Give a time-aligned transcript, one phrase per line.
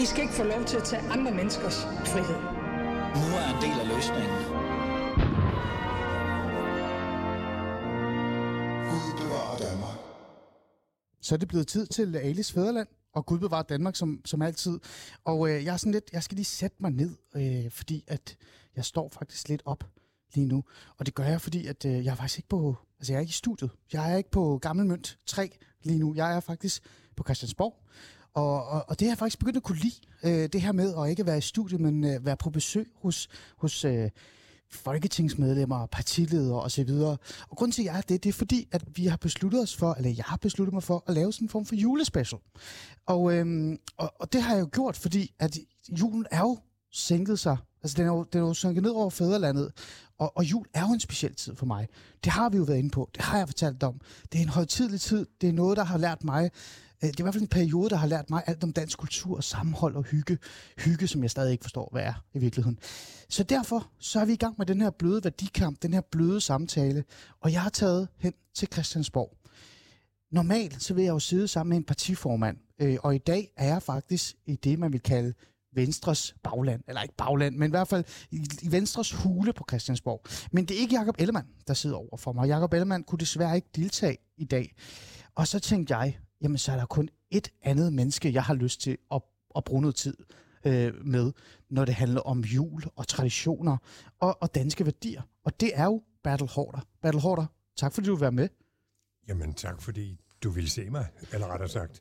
[0.00, 1.82] I skal ikke få lov til at tage andre menneskers
[2.12, 2.40] frihed.
[3.20, 4.38] Nu er en del af løsningen.
[8.90, 9.98] Gud bevarer Danmark.
[11.20, 14.80] Så er det blevet tid til Alis Fæderland, og Gud bevarer Danmark som, som altid.
[15.24, 18.36] Og øh, jeg er sådan lidt, jeg skal lige sætte mig ned, øh, fordi at
[18.76, 19.84] jeg står faktisk lidt op
[20.34, 20.64] lige nu.
[20.98, 23.20] Og det gør jeg, fordi at øh, jeg er faktisk ikke på, altså jeg er
[23.20, 23.70] ikke i studiet.
[23.92, 26.14] Jeg er ikke på Gammel Mønt 3 lige nu.
[26.14, 26.82] Jeg er faktisk
[27.16, 27.84] på Christiansborg.
[28.34, 29.94] Og, og, og det har jeg faktisk begyndt at kunne lide,
[30.24, 33.28] øh, det her med at ikke være i studiet, men øh, være på besøg hos,
[33.56, 34.10] hos øh,
[34.70, 36.90] folketingsmedlemmer, partiledere osv.
[37.48, 39.76] Og grunden til, at jeg er det, det er fordi, at vi har besluttet os
[39.76, 42.40] for, eller jeg har besluttet mig for, at lave sådan en form for julespecial.
[43.06, 45.58] Og, øhm, og, og det har jeg jo gjort, fordi at
[45.90, 46.58] julen er jo
[46.92, 47.56] sænket sig.
[47.84, 49.72] Altså, den er jo, den er jo sunket ned over fædrelandet,
[50.18, 51.88] og, og jul er jo en speciel tid for mig.
[52.24, 53.10] Det har vi jo været inde på.
[53.14, 54.00] Det har jeg fortalt om.
[54.32, 55.26] Det er en højtidlig tid.
[55.40, 56.50] Det er noget, der har lært mig
[57.02, 58.98] øh, det er i hvert fald en periode, der har lært mig alt om dansk
[58.98, 60.38] kultur, sammenhold og hygge.
[60.78, 62.78] Hygge, som jeg stadig ikke forstår, hvad er i virkeligheden.
[63.28, 66.40] Så derfor så er vi i gang med den her bløde værdikamp, den her bløde
[66.40, 67.04] samtale,
[67.40, 69.36] og jeg har taget hen til Christiansborg.
[70.32, 73.66] Normalt så vil jeg jo sidde sammen med en partiformand, øh, og i dag er
[73.66, 75.34] jeg faktisk i det, man vil kalde
[75.74, 80.24] Venstres bagland, eller ikke bagland, men i hvert fald i, i Venstres hule på Christiansborg.
[80.52, 82.46] Men det er ikke Jakob Ellemann, der sidder over for mig.
[82.46, 84.74] Jakob Ellemann kunne desværre ikke deltage i dag.
[85.34, 88.80] Og så tænkte jeg, jamen så er der kun et andet menneske, jeg har lyst
[88.80, 89.22] til at,
[89.56, 90.16] at bruge noget tid
[90.64, 91.32] øh, med,
[91.70, 93.76] når det handler om jul og traditioner
[94.20, 95.22] og, og danske værdier.
[95.44, 96.80] Og det er jo Battle Horder.
[97.02, 98.48] Battle Horder, tak fordi du vil være med.
[99.28, 101.98] Jamen tak, fordi du vil se mig, eller rettere sagt,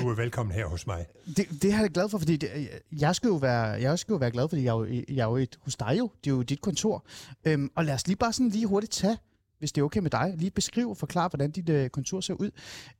[0.00, 1.06] du er velkommen her hos mig.
[1.36, 4.16] Det, det har jeg glad for, fordi det, jeg, skal jo være, jeg skal jo
[4.16, 6.10] være glad, fordi jeg er jo, jeg er jo et, hos dig jo.
[6.24, 7.06] Det er jo dit kontor.
[7.44, 9.18] Øhm, og lad os lige bare sådan lige hurtigt tage,
[9.58, 12.34] hvis det er okay med dig, lige beskrive og forklare, hvordan dit øh, kontor ser
[12.34, 12.50] ud.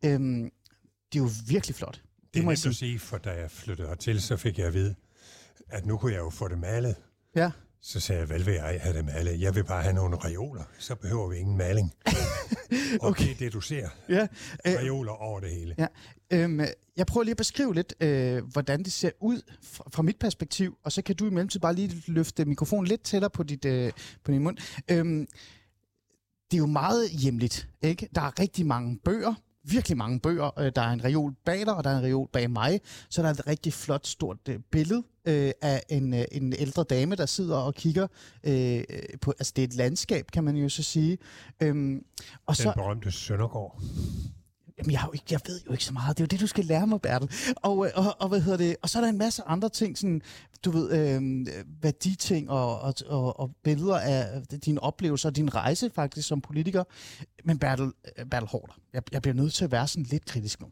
[0.04, 0.50] Øhm,
[1.12, 1.94] det er jo virkelig flot.
[1.94, 2.74] Det, det må jeg sige.
[2.74, 4.94] sige, for da jeg flyttede hertil, så fik jeg at vide,
[5.68, 6.96] at nu kunne jeg jo få det malet.
[7.36, 7.50] Ja.
[7.86, 9.40] Så sagde jeg, hvad vil jeg have det malet?
[9.40, 11.92] Jeg vil bare have nogle reoler, så behøver vi ingen maling.
[13.00, 13.24] og okay.
[13.24, 13.88] det er det, du ser.
[14.08, 14.26] Ja.
[14.66, 15.74] Øh, reoler over det hele.
[15.78, 15.86] Ja.
[16.32, 16.60] Øhm,
[16.96, 20.78] jeg prøver lige at beskrive lidt, øh, hvordan det ser ud fra, fra mit perspektiv,
[20.84, 23.92] og så kan du i mellemtiden bare lige løfte mikrofonen lidt tættere på, dit, øh,
[24.24, 24.56] på din mund.
[24.90, 25.26] Øhm,
[26.50, 28.08] det er jo meget hjemligt, ikke?
[28.14, 30.58] Der er rigtig mange bøger, virkelig mange bøger.
[30.58, 32.80] Øh, der er en reol bag dig, og der er en reol bag mig.
[33.08, 36.84] Så der er et rigtig flot, stort øh, billede øh, af en, øh, en ældre
[36.84, 38.06] dame, der sidder og kigger
[38.44, 38.84] øh,
[39.20, 39.30] på...
[39.38, 41.18] Altså, det er et landskab, kan man jo så sige.
[41.62, 42.04] Øhm,
[42.46, 43.82] og Den så, berømte Søndergaard.
[44.78, 46.18] Jamen, jeg, ikke, jeg ved jo ikke så meget.
[46.18, 47.30] Det er jo det, du skal lære mig, Bertel.
[47.56, 48.76] Og, øh, og, og, hvad hedder det?
[48.82, 50.22] og så er der en masse andre ting, sådan,
[50.64, 51.46] du ved, øh,
[51.82, 56.84] værditing og, og, og, og billeder af dine oplevelser og din rejse faktisk som politiker.
[57.44, 60.60] Men Bertel, øh, Bertel Hårder, jeg, jeg bliver nødt til at være sådan lidt kritisk
[60.60, 60.68] nu.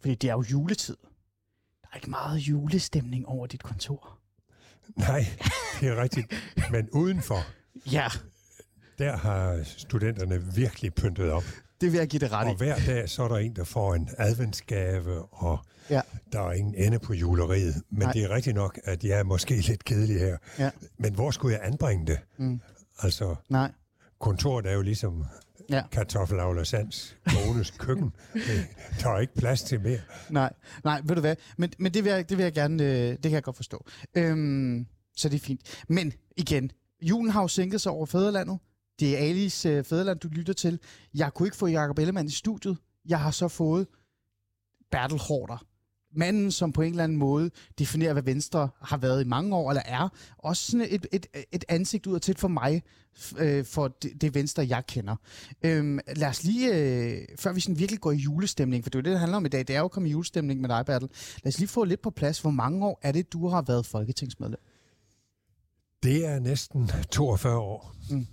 [0.00, 0.96] Fordi det er jo juletid.
[1.82, 4.18] Der er ikke meget julestemning over dit kontor.
[4.96, 5.26] Nej,
[5.80, 6.26] det er rigtigt.
[6.70, 7.38] Men udenfor,
[7.92, 8.08] ja.
[8.98, 11.44] der har studenterne virkelig pyntet op.
[11.80, 12.50] Det vil jeg give det ret i.
[12.50, 15.58] Og hver dag, så er der en, der får en adventsgave, og
[15.90, 16.00] ja.
[16.32, 17.82] der er ingen ende på juleriet.
[17.90, 18.12] Men Nej.
[18.12, 20.36] det er rigtigt nok, at jeg er måske lidt kedelig her.
[20.58, 20.70] Ja.
[20.98, 22.18] Men hvor skulle jeg anbringe det?
[22.38, 22.60] Mm.
[23.02, 23.72] Altså, Nej.
[24.20, 25.24] kontoret er jo ligesom
[25.70, 25.82] ja.
[25.92, 28.12] kartoffelavler Sands kones køkken.
[29.00, 30.00] Der er ikke plads til mere.
[30.30, 30.52] Nej,
[30.84, 31.36] Nej ved du hvad?
[31.58, 33.86] Men, men det, vil jeg, det vil jeg gerne, øh, det kan jeg godt forstå.
[34.14, 34.86] Øhm,
[35.16, 35.60] så det er fint.
[35.88, 36.70] Men igen,
[37.02, 38.58] julen har jo sænket sig over fædrelandet.
[39.00, 40.78] Det er Alis øh, Fæderland, du lytter til.
[41.14, 42.76] Jeg kunne ikke få Jacob Ellemann i studiet.
[43.08, 43.86] Jeg har så fået
[44.90, 45.66] Bertel Hårder.
[46.16, 49.70] Manden, som på en eller anden måde definerer, hvad Venstre har været i mange år,
[49.70, 50.08] eller er.
[50.38, 52.82] Også sådan et, et, et ansigt ud til for mig,
[53.38, 55.16] øh, for det, det Venstre, jeg kender.
[55.62, 59.00] Øhm, lad os lige, øh, før vi sådan virkelig går i julestemning, for det er
[59.00, 60.68] jo det, det handler om i dag, det er jo at komme i julestemning med
[60.68, 61.08] dig, Bertel.
[61.44, 62.40] Lad os lige få lidt på plads.
[62.40, 64.60] Hvor mange år er det, du har været folketingsmedlem?
[66.02, 67.94] Det er næsten 42 år.
[68.10, 68.26] Mm.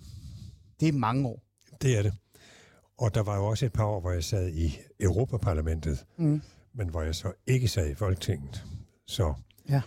[0.82, 1.44] Det er mange år.
[1.82, 2.14] Det er det.
[2.98, 6.42] Og der var jo også et par år, hvor jeg sad i Europaparlamentet, mm.
[6.74, 8.66] men hvor jeg så ikke sad i Folketinget.
[9.08, 9.34] Så
[9.70, 9.82] ja.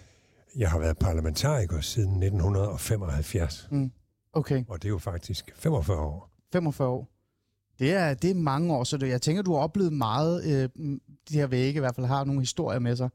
[0.56, 3.69] jeg har været parlamentariker siden 1975.
[3.70, 3.93] Mm.
[4.32, 4.64] Okay.
[4.69, 6.31] Og det er jo faktisk 45 år.
[6.52, 7.08] 45 år.
[7.79, 10.69] Det er, det er mange år, så det, jeg tænker, du har oplevet meget, øh,
[11.29, 13.08] de her vægge i hvert fald har nogle historier med sig,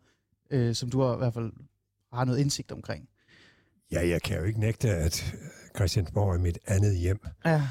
[0.50, 1.52] øh, som du har, i hvert fald
[2.14, 3.10] har noget indsigt omkring.
[3.92, 5.36] Ja, jeg kan jo ikke nægte, at
[5.80, 7.20] Christiansborg er mit andet hjem.
[7.46, 7.62] Ja.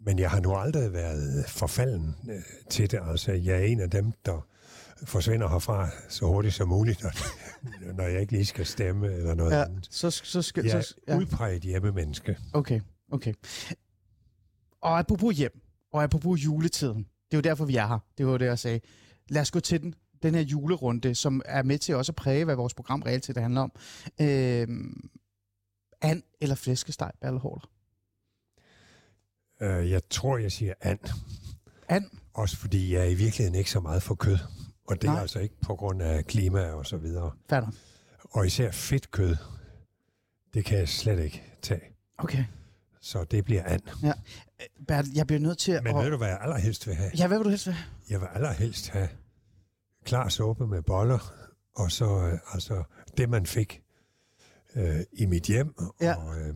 [0.00, 3.00] Men jeg har nu aldrig været forfalden øh, til det.
[3.02, 4.46] Altså, jeg er en af dem, der
[5.04, 7.04] forsvinder herfra så hurtigt som muligt,
[7.94, 9.88] når jeg ikke lige skal stemme eller noget ja, andet.
[9.90, 11.16] Så, så skal, jeg er så, ja.
[11.16, 12.36] udpræget hjemmemenneske.
[12.52, 12.80] Okay,
[13.12, 13.34] okay.
[14.80, 15.60] Og apropos hjem,
[15.92, 17.98] Og apropos juletiden, det er jo derfor, vi er her.
[18.18, 18.80] Det var det, jeg sagde.
[19.28, 22.44] Lad os gå til den, den her julerunde, som er med til også at præge,
[22.44, 23.72] hvad vores program reelt set handler om.
[24.20, 24.68] Øh,
[26.02, 27.70] and eller flæskesteg, Balleholder?
[29.60, 30.98] Øh, jeg tror, jeg siger and.
[31.88, 32.04] And?
[32.34, 34.38] Også fordi jeg er i virkeligheden ikke så meget for kød.
[34.86, 35.16] Og det Nej.
[35.16, 37.30] er altså ikke på grund af klima og så videre.
[37.50, 37.68] Færdig.
[38.30, 39.36] Og især fedt kød,
[40.54, 41.80] det kan jeg slet ikke tage.
[42.18, 42.44] Okay.
[43.00, 43.82] Så det bliver and.
[44.02, 44.12] Ja.
[44.88, 46.04] Bertel, jeg bliver nødt til Men at...
[46.04, 47.10] ved du, hvad jeg allerhelst vil have?
[47.18, 47.76] Ja, hvad vil du helst have?
[48.10, 49.08] Jeg vil allerhelst have
[50.04, 51.32] klar suppe med boller,
[51.74, 52.82] og så øh, altså
[53.16, 53.82] det, man fik
[54.76, 56.14] øh, i mit hjem, Ja.
[56.14, 56.54] og øh,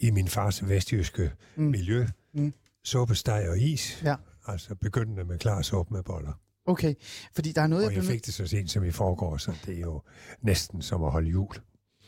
[0.00, 1.64] i min fars vestjyske Mm.
[1.64, 2.06] miljø.
[2.34, 2.52] Mm.
[2.84, 4.02] Suppe, steg og is.
[4.04, 4.16] Ja.
[4.46, 6.32] Altså begyndende med klar suppe med boller.
[6.66, 6.94] Okay,
[7.34, 9.52] fordi der er noget, Og jeg jeg fik det så sent som i forgår, så
[9.66, 10.02] det er jo
[10.42, 11.54] næsten som at holde jul.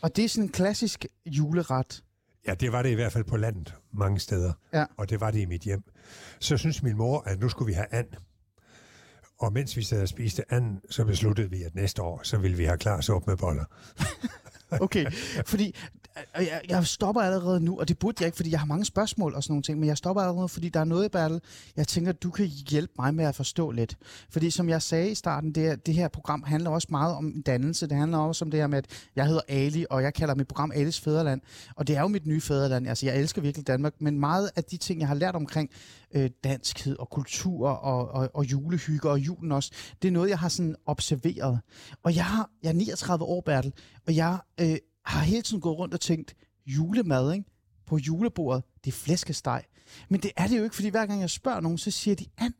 [0.03, 2.05] Og det er sådan en klassisk juleret.
[2.47, 4.85] Ja, det var det i hvert fald på landet mange steder, Ja.
[4.97, 5.83] og det var det i mit hjem.
[6.41, 8.07] Så synes min mor, at nu skulle vi have and.
[9.39, 12.57] Og mens vi sad og spiste anden, så besluttede vi, at næste år, så ville
[12.57, 13.65] vi have klar suppe med boller.
[14.71, 15.11] Okay,
[15.47, 15.75] fordi
[16.37, 19.35] jeg, jeg stopper allerede nu, og det burde jeg ikke, fordi jeg har mange spørgsmål
[19.35, 21.41] og sådan nogle ting, men jeg stopper allerede fordi der er noget, Bertel,
[21.77, 23.97] jeg tænker, du kan hjælpe mig med at forstå lidt.
[24.31, 27.43] Fordi som jeg sagde i starten, det, her- det her program handler også meget om
[27.47, 27.87] dannelse.
[27.87, 28.87] Det handler også om det her med, at
[29.17, 31.41] jeg hedder Ali, og jeg kalder mit program Alis Fæderland.
[31.77, 32.89] Og det er jo mit nye fæderland.
[32.89, 35.71] Altså, jeg elsker virkelig Danmark, men meget af de ting, jeg har lært omkring
[36.15, 39.71] øh, danskhed og kultur og, og, og julehygge og julen også,
[40.03, 41.61] det er noget, jeg har sådan observeret.
[42.03, 43.73] Og jeg, har, jeg er 39 år, Bertel,
[44.07, 44.77] og jeg øh,
[45.09, 46.35] har hele tiden gået rundt og tænkt,
[46.67, 47.45] julemad, ikke?
[47.87, 49.65] På julebordet, det er flæskesteg.
[50.09, 52.27] Men det er det jo ikke, fordi hver gang jeg spørger nogen, så siger de
[52.39, 52.55] and.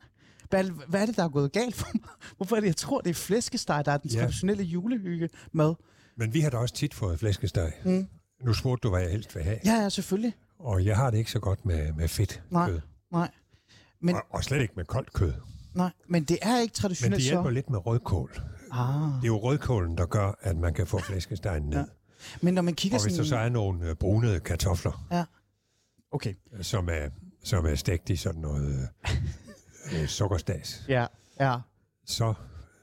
[0.51, 2.09] Bertel, hvad er det, der er gået galt for mig?
[2.37, 4.19] Hvorfor er det, jeg tror, det er flæskesteg, der er den Ja.
[4.19, 5.75] traditionelle julehygge mad?
[6.17, 7.73] Men vi har da også tit fået flæskesteg.
[7.85, 8.07] Mm.
[8.45, 9.59] Nu spurgte du, hvad jeg helst vil have.
[9.65, 10.33] Ja, ja, selvfølgelig.
[10.59, 12.69] Og jeg har det ikke så godt med, med fedt Nej.
[12.69, 12.79] kød.
[13.11, 13.31] Nej.
[14.01, 15.33] Men, Og, og slet ikke med koldt kød.
[15.73, 17.49] nej, men det er ikke Men traditionelt det hjælper så.
[17.49, 18.31] lidt med rødkål.
[18.71, 18.87] Ah.
[19.01, 21.77] Det er jo rødkålen, der gør, at man kan få flæskestegen ned.
[21.77, 21.83] Ja.
[22.41, 23.29] Men når man kigger Og hvis der sådan...
[23.29, 25.25] så er nogle øh, brunede kartofler, Ja.
[26.11, 26.33] Okay.
[26.53, 27.09] øh, som er,
[27.43, 28.89] som er stegt i sådan noget
[29.93, 31.05] øh, øh, sukkerstas, Ja,
[31.39, 31.57] ja.
[32.05, 32.33] så,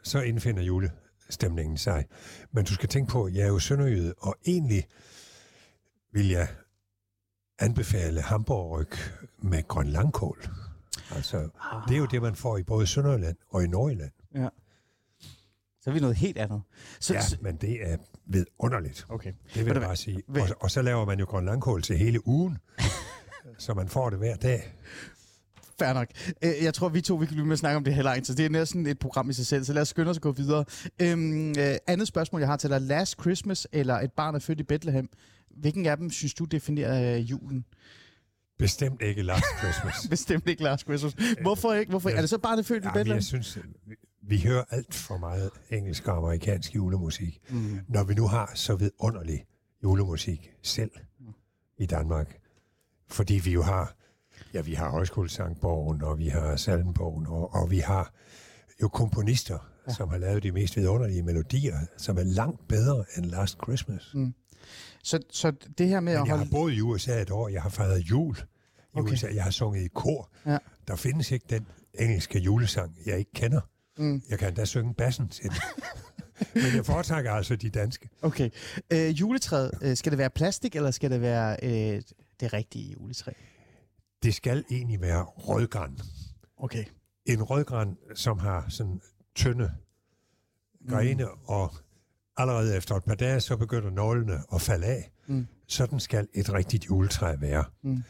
[0.03, 2.05] så indfinder julestemningen sig.
[2.53, 4.87] Men du skal tænke på, at jeg er jo sønderjyde, og egentlig
[6.13, 6.49] vil jeg
[7.59, 8.89] anbefale hamburgryg
[9.39, 10.47] med grøn langkål.
[11.11, 11.49] Altså,
[11.89, 14.13] det er jo det, man får i både Sønderjylland og i Nordjylland.
[14.35, 14.49] Ja.
[15.81, 16.63] Så er vi noget helt andet.
[17.01, 19.07] Så, Ja, så, men det er vidunderligt.
[19.09, 19.33] okay.
[19.55, 20.23] Det vil jeg bare sige.
[20.29, 22.59] Ved- Og, og så laver man jo grøn langkål til hele ugen,
[23.59, 24.73] så man får det hver dag.
[25.79, 26.09] Fair nok.
[26.43, 28.27] Øh, Jeg tror, vi to vi kan blive med at snakke om det her langt,
[28.27, 30.23] så det er næsten et program i sig selv, så lad os skynde os at
[30.23, 30.65] gå videre.
[31.03, 32.81] Øhm, øh, andet spørgsmål, jeg har til dig.
[32.81, 35.09] Last Christmas eller Et barn er født i Bethlehem.
[35.61, 37.65] Hvilken af dem synes du definerer øh, julen?
[38.59, 39.95] Bestemt ikke Last Christmas.
[40.11, 41.17] Bestemt ikke Last Christmas.
[41.41, 41.91] Hvorfor ikke?
[41.91, 42.11] Hvorfor?
[42.11, 42.17] Ja.
[42.17, 43.15] Er det så barn er født i Bethlehem?
[43.15, 43.59] jeg synes,
[44.29, 47.79] vi, hører alt for meget engelsk og amerikansk julemusik, Mm.
[47.89, 49.45] når vi nu har så vidunderlig
[49.83, 50.91] julemusik selv
[51.79, 52.39] i Danmark.
[53.09, 53.95] Fordi vi jo har,
[54.55, 58.13] ja, vi har højskolesangbogen, og vi har salmbogen, og, og vi har
[58.83, 59.59] jo komponister,
[59.89, 59.95] ja.
[59.95, 64.11] som har lavet de mest vidunderlige melodier, som er langt bedre end Last Christmas.
[64.15, 64.35] Mm.
[65.03, 66.51] Så, så det her med Men at jeg har holde...
[66.51, 69.13] boet i USA et år, jeg har fejret jul i okay.
[69.13, 70.31] USA, jeg har sunget i kor.
[70.47, 70.59] Ja.
[70.89, 73.61] Der findes ikke den engelske julesang, jeg ikke kender.
[73.99, 74.23] Mm.
[74.31, 75.57] Jeg kan endda synge bassen til den.
[76.63, 78.09] Men jeg foretrækker altså de danske.
[78.23, 78.51] Okay.
[78.91, 82.03] Øh, juletræet, øh, skal det være plastik, eller skal det være øh,
[82.41, 83.33] det rigtige juletræ?
[84.23, 85.99] Det skal egentlig være rødgran.
[86.57, 86.85] Okay.
[87.27, 89.01] En rødgran, som har sådan
[89.35, 89.71] tynde
[90.89, 91.31] grene, mm.
[91.45, 91.75] og
[92.37, 95.11] allerede efter et par dage, så begynder nålene at falde af.
[95.27, 95.47] Mm.
[95.67, 97.65] Sådan skal et rigtigt juletræ være.
[97.83, 98.03] Mm.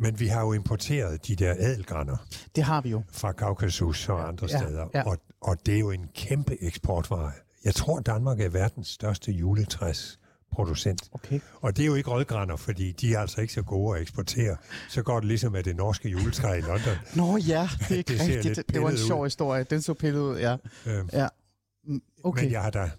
[0.00, 2.16] Men vi har jo importeret de der ædelgraner
[2.56, 3.02] Det har vi jo.
[3.12, 5.02] fra Kaukasus og andre Ja, steder, ja.
[5.02, 7.32] Og, og det er jo en kæmpe eksportvare.
[7.64, 11.08] Jeg tror, Danmark er verdens største juletræsproducent.
[11.12, 11.40] Okay.
[11.60, 14.56] Og det er jo ikke rødgraner, fordi de er altså ikke så gode at eksportere.
[14.88, 16.96] Så går det ligesom med det norske juletræ i London.
[17.16, 18.56] Nå ja, det er ikke Det rigtigt.
[18.56, 19.26] Det var en pillet sjov ud.
[19.26, 19.64] historie.
[19.64, 20.56] Den så pillet ud, ja.
[20.86, 21.28] Øhm, ja.
[22.24, 22.90] Okay, Men jeg har da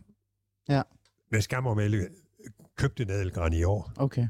[0.70, 0.82] Ja.
[1.32, 2.08] med skam og melde
[2.78, 3.92] købt en ædelgran i år.
[3.96, 4.28] okay.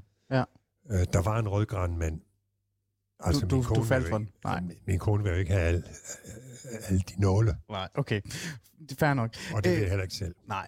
[0.91, 2.21] Øh, der var en rødgran, men
[3.19, 4.29] altså Du- du- du faldt for den.
[4.43, 4.61] Nej.
[4.87, 5.83] min kone vil jo ikke have alle,
[6.87, 7.87] alle de nåle, Nej.
[7.93, 8.21] Okay,
[8.79, 9.33] det er fair nok.
[9.55, 10.35] og det vil Øh, jeg heller ikke selv.
[10.47, 10.67] Nej.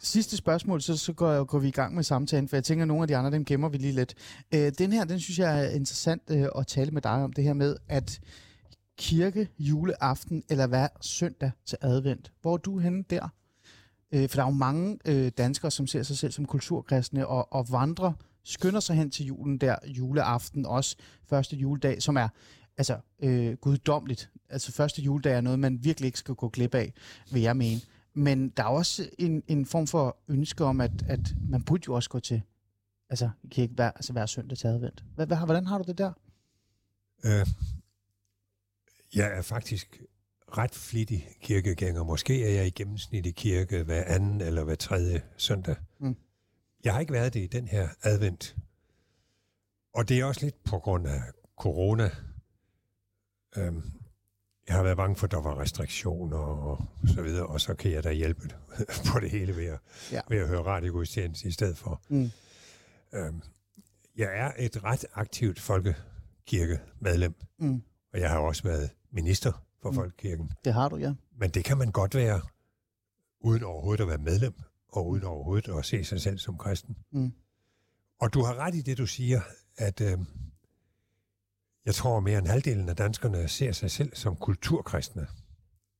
[0.00, 2.88] Sidste spørgsmål, så, så går, går vi i gang med samtalen, for jeg tænker, at
[2.88, 4.14] nogle af de andre, dem gemmer vi lige lidt.
[4.54, 7.44] Øh, den her, den synes jeg er interessant øh, at tale med dig om, det
[7.44, 8.20] her med, at
[8.98, 12.32] kirke, juleaften eller hver søndag til advent.
[12.42, 13.28] Hvor er du henne der?
[14.12, 17.52] Øh, for der er jo mange øh, danskere, som ser sig selv som kulturkristne og,
[17.52, 18.12] og vandrer,
[18.44, 22.28] skynder sig hen til julen der, juleaften, også første juledag, som er
[22.76, 24.30] altså, øh, guddommeligt.
[24.48, 26.92] Altså første juledag er noget, man virkelig ikke skal gå glip af,
[27.32, 27.80] vil jeg mene.
[28.14, 31.94] Men der er også en, en form for ønske om, at, at man burde jo
[31.94, 32.42] også gå til
[33.10, 35.04] altså, kirke hver, altså hver søndag til advent.
[35.14, 36.12] Hvad, hvad, hvordan har du det der?
[37.24, 37.46] Øh,
[39.14, 40.02] jeg er faktisk
[40.58, 42.04] ret flittig kirkegænger.
[42.04, 45.76] Måske er jeg i gennemsnit i kirke hver anden eller hver tredje søndag.
[45.98, 46.16] Mm.
[46.84, 48.56] Jeg har ikke været det i den her advent.
[49.94, 51.20] Og det er også lidt på grund af
[51.58, 52.10] corona.
[53.56, 53.82] Øhm,
[54.68, 57.90] jeg har været bange for, at der var restriktioner og så videre, og så kan
[57.90, 58.48] jeg da hjælpe
[59.12, 59.78] på det hele ved at,
[60.12, 60.20] Ja.
[60.28, 62.02] ved at høre radiogudstjeneste i stedet for.
[62.08, 62.30] Mm.
[63.14, 63.42] Øhm,
[64.16, 67.82] jeg er et ret aktivt folkekirkemedlem, Mm.
[68.12, 69.94] og jeg har også været minister for Mm.
[69.94, 70.50] Folkekirken.
[70.64, 71.14] Det har du, ja.
[71.36, 72.40] Men det kan man godt være,
[73.40, 74.54] uden overhovedet at være medlem,
[74.92, 76.96] og uden overhovedet at se sig selv som kristen.
[77.10, 77.32] Mm.
[78.20, 79.40] Og du har ret i det, du siger,
[79.76, 80.18] at øh,
[81.84, 85.26] jeg tror, mere end halvdelen af danskerne ser sig selv som kulturkristne.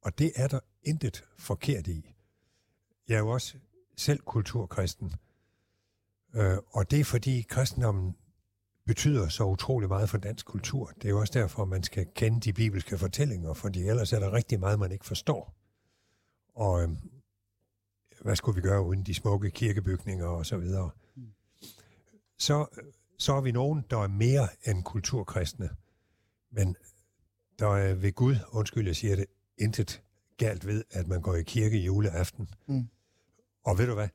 [0.03, 2.15] Og det er der intet forkert i.
[3.09, 3.55] Jeg er jo også
[3.97, 5.13] selv kulturkristen.
[6.35, 8.17] Øh, og det er fordi kristendommen
[8.87, 10.87] betyder så utrolig meget for dansk kultur.
[10.87, 14.33] Det er jo også derfor, man skal kende de bibelske fortællinger, fordi ellers er der
[14.33, 15.55] rigtig meget, man ikke forstår.
[16.55, 16.89] Og øh,
[18.23, 20.91] hvad skulle vi gøre uden de smukke kirkebygninger og så videre?
[22.39, 22.67] Så,
[23.19, 25.71] så er vi nogen, der er mere end kulturkristne.
[26.51, 26.77] Men
[27.59, 29.27] der er ved Gud, undskyld, jeg siger det,
[29.59, 30.03] intet
[30.37, 32.49] galt ved, at man går i kirke juleaften.
[32.67, 32.89] Mm.
[33.65, 34.09] Og ved du hvad?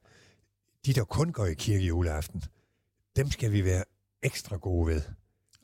[0.85, 2.43] De, der kun går i kirke juleaften,
[3.15, 3.83] dem skal vi være
[4.21, 5.01] ekstra gode ved.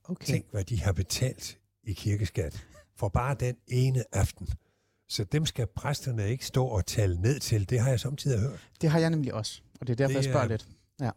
[0.04, 0.26] Okay.
[0.26, 4.50] Tænk, hvad de har betalt i kirkeskat for bare den ene aften.
[5.10, 7.70] Så dem skal præsterne ikke stå og tale ned til.
[7.70, 8.68] Det har jeg samtidig hørt.
[8.82, 10.68] Det har jeg nemlig også, og det er derfor, Det jeg spørger er- lidt.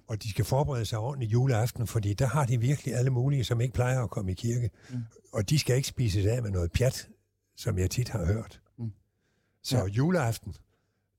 [0.09, 3.61] Og de skal forberede sig ordentligt juleaften, fordi der har de virkelig alle mulige, som
[3.61, 4.71] ikke plejer at komme i kirke.
[4.90, 4.97] Mm.
[5.33, 7.09] Og de skal ikke spise af med noget pjat,
[7.57, 8.61] som jeg tit har hørt.
[8.78, 8.93] Mm.
[9.62, 9.83] Så Ja.
[9.83, 9.88] ja.
[9.88, 10.55] juleaften,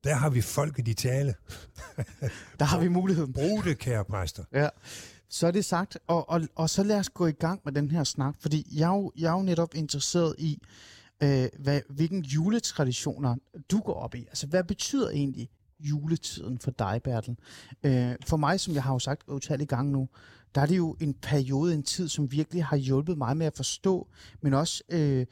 [0.04, 1.34] der har vi folket i tale.
[2.60, 3.34] Der har vi muligheden.
[3.34, 4.44] Brug det, kære præster.
[4.54, 4.70] Ja.
[5.30, 7.92] Så er det sagt, og, og, og så lad os gå i gang med den
[7.92, 10.62] her snak, fordi jeg er jeg er jo netop interesseret i,
[11.24, 13.36] øh, hvad, hvilken juletraditioner
[13.72, 14.20] du går op i.
[14.20, 17.38] Altså, hvad betyder egentlig juletiden for dig, Bertel?
[17.84, 20.10] Øh, for mig, som jeg har jo sagt utallige gange nu,
[20.56, 23.56] der er det jo en periode, en tid, som virkelig har hjulpet mig med at
[23.56, 24.08] forstå,
[24.42, 25.26] men også øh,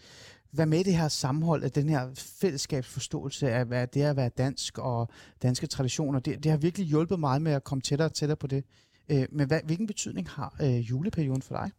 [0.51, 4.15] være med i det her sammenhold af den her fællesskabsforståelse af, hvad det er at
[4.15, 5.09] være dansk og
[5.41, 6.19] danske traditioner.
[6.19, 8.63] Det, det har virkelig hjulpet mig med at komme tættere og tættere på det.
[9.09, 11.71] Øh, men hvad, hvilken betydning har øh, juleperioden for dig?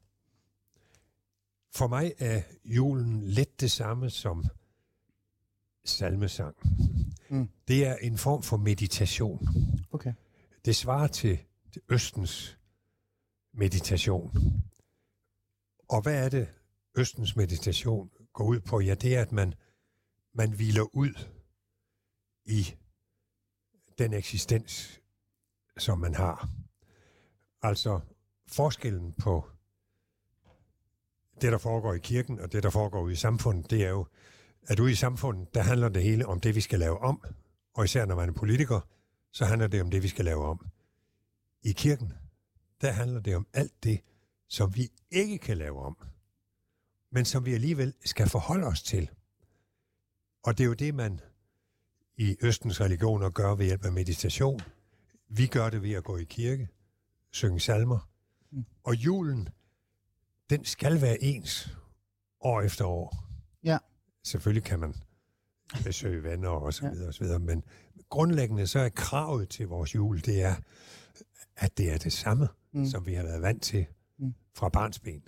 [1.77, 4.45] For mig er julen lidt det samme som
[5.85, 6.57] salmesang.
[7.31, 7.49] Mm.
[7.69, 9.49] Det er en form for meditation.
[9.93, 10.13] Okay.
[10.65, 11.39] Det svarer til
[11.73, 12.59] til Østens
[13.53, 14.33] meditation.
[15.89, 16.49] Og hvad er det,
[16.95, 18.81] Østens meditation går ud på?
[18.81, 19.55] Ja, det er, at man,
[20.35, 21.15] man hviler ud
[22.45, 22.75] i
[23.99, 25.01] den eksistens,
[25.79, 26.51] som man har.
[27.63, 28.01] Altså
[28.47, 29.56] forskellen på
[31.41, 34.07] det, der foregår i kirken, og det, der foregår ude i samfundet, det er jo,
[34.67, 37.25] at ude i samfundet, der handler det hele om det, vi skal lave om.
[37.75, 38.81] Og især når man er politiker,
[39.33, 40.67] så handler det om det, vi skal lave om.
[41.63, 42.13] I kirken,
[42.81, 44.01] der handler det om alt det,
[44.49, 45.97] som vi ikke kan lave om,
[47.13, 49.11] men som vi alligevel skal forholde os til.
[50.43, 51.21] Og det er jo det, man
[52.17, 54.61] i Østens religioner gør ved hjælp af meditation.
[55.29, 56.69] Vi gør det ved at gå i kirke,
[57.31, 58.09] synge salmer.
[58.51, 58.65] Mm.
[58.85, 59.49] Og julen,
[60.51, 61.77] den skal være ens
[62.41, 63.17] år efter år.
[63.65, 63.79] Ja.
[64.25, 64.95] Selvfølgelig kan man
[65.85, 66.93] besøge venner og så Ja.
[66.93, 67.63] videre, og så videre, men
[68.09, 70.55] grundlæggende så er kravet til vores jul, det er,
[71.57, 72.81] at det er det samme, Mm.
[72.81, 72.87] mm.
[72.87, 73.87] som vi har været vant til
[74.19, 74.35] Mm.
[74.55, 75.23] fra barns ben.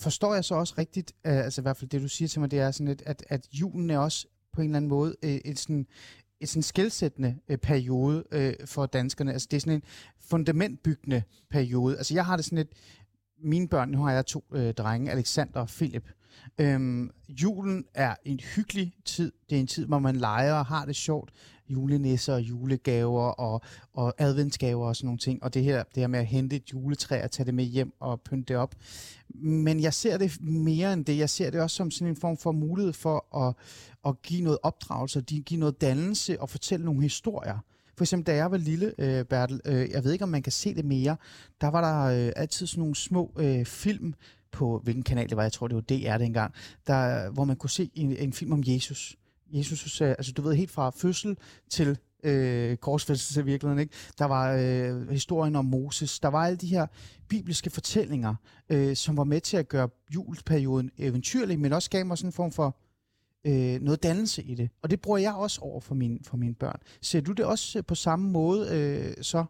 [0.00, 2.50] Forstår jeg så også rigtigt, øh, altså i hvert fald det, du siger til mig,
[2.50, 5.30] det er sådan lidt, at, at julen er også på en eller anden måde øh,
[5.34, 5.86] et sådan
[6.40, 9.32] et sådan skældsættende øh, periode øh, for danskerne.
[9.32, 9.82] Altså det er sådan en
[10.20, 11.96] fundamentbyggende periode.
[11.96, 12.72] Altså jeg har det sådan lidt,
[13.42, 16.08] mine børn, nu har jeg to øh, drenge, Alexander og Philip.
[16.58, 19.32] Øhm, julen er en hyggelig tid.
[19.50, 21.30] Det er en tid, hvor man leger og har det sjovt.
[21.70, 23.60] Julenisser og julegaver og,
[23.94, 25.42] og adventsgaver og sådan nogle ting.
[25.42, 27.92] Og det her, det her med at hente et juletræ og tage det med hjem
[28.00, 28.74] og pynte det op.
[29.34, 31.18] Men jeg ser det mere end det.
[31.18, 33.54] Jeg ser det også som sådan en form for mulighed for at,
[34.06, 37.58] at give noget opdragelse, give noget dannelse og fortælle nogle historier.
[38.00, 40.52] For eksempel, da jeg var lille, øh, Bertel, øh, jeg ved ikke, om man kan
[40.52, 41.16] se det mere,
[41.60, 44.14] der var der øh, altid sådan nogle små øh, film
[44.52, 46.54] på, hvilken kanal det var, jeg tror, det var DR dengang,
[46.86, 49.16] der, hvor man kunne se en, en film om Jesus.
[49.52, 51.36] Jesus, øh, altså du ved, helt fra fødsel
[51.70, 53.78] til øh, korsfæstelse i virkeligheden.
[53.78, 53.94] Ikke?
[54.18, 56.20] Der var øh, historien om Moses.
[56.20, 56.86] Der var alle de her
[57.28, 58.34] bibelske fortællinger,
[58.70, 62.32] øh, som var med til at gøre juleperioden eventyrlig, men også gav mig sådan en
[62.32, 62.76] form for
[63.46, 64.70] øh, noget dannelse i det.
[64.82, 66.80] Og det bruger jeg også over for, min, for mine børn.
[67.00, 69.44] Ser du det også øh, på samme måde øh, så?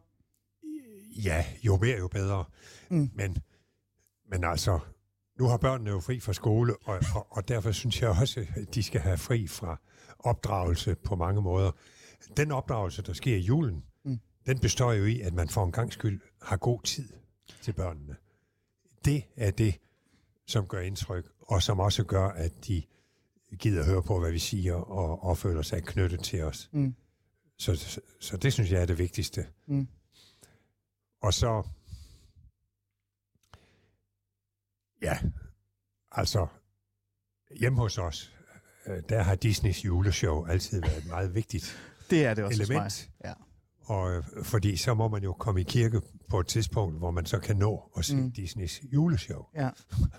[1.24, 2.44] Ja, jo mere, jo bedre.
[2.88, 3.10] Mm.
[3.14, 3.36] Men,
[4.30, 4.78] men altså,
[5.40, 8.74] nu har børnene jo fri fra skole, og, og, og derfor synes jeg også, at
[8.74, 9.80] de skal have fri fra
[10.18, 11.70] opdragelse på mange måder.
[12.36, 14.18] Den opdragelse, der sker i julen, mm.
[14.46, 17.08] den består jo i, at man for en gang skyld har god tid
[17.62, 18.16] til børnene.
[19.04, 19.74] Det er det,
[20.46, 22.82] som gør indtryk, og som også gør, at de
[23.58, 26.70] gider høre på, hvad vi siger, og, og føler sig knyttet til os.
[26.72, 26.94] Mm.
[27.58, 29.46] Så, så, så det synes jeg er det vigtigste.
[29.66, 29.88] Mm.
[31.22, 31.62] Og så,
[35.02, 35.18] ja,
[36.12, 36.46] altså,
[37.58, 38.32] hjemme hos os,
[38.86, 41.76] øh, der har Disneys juleshow altid været et meget vigtigt
[42.10, 43.10] det er det også element.
[43.24, 43.32] Ja.
[43.84, 47.26] Og, øh, fordi så må man jo komme i kirke på et tidspunkt, hvor man
[47.26, 48.32] så kan nå at se mm.
[48.32, 49.44] Disneys juleshow.
[49.54, 49.70] Ja.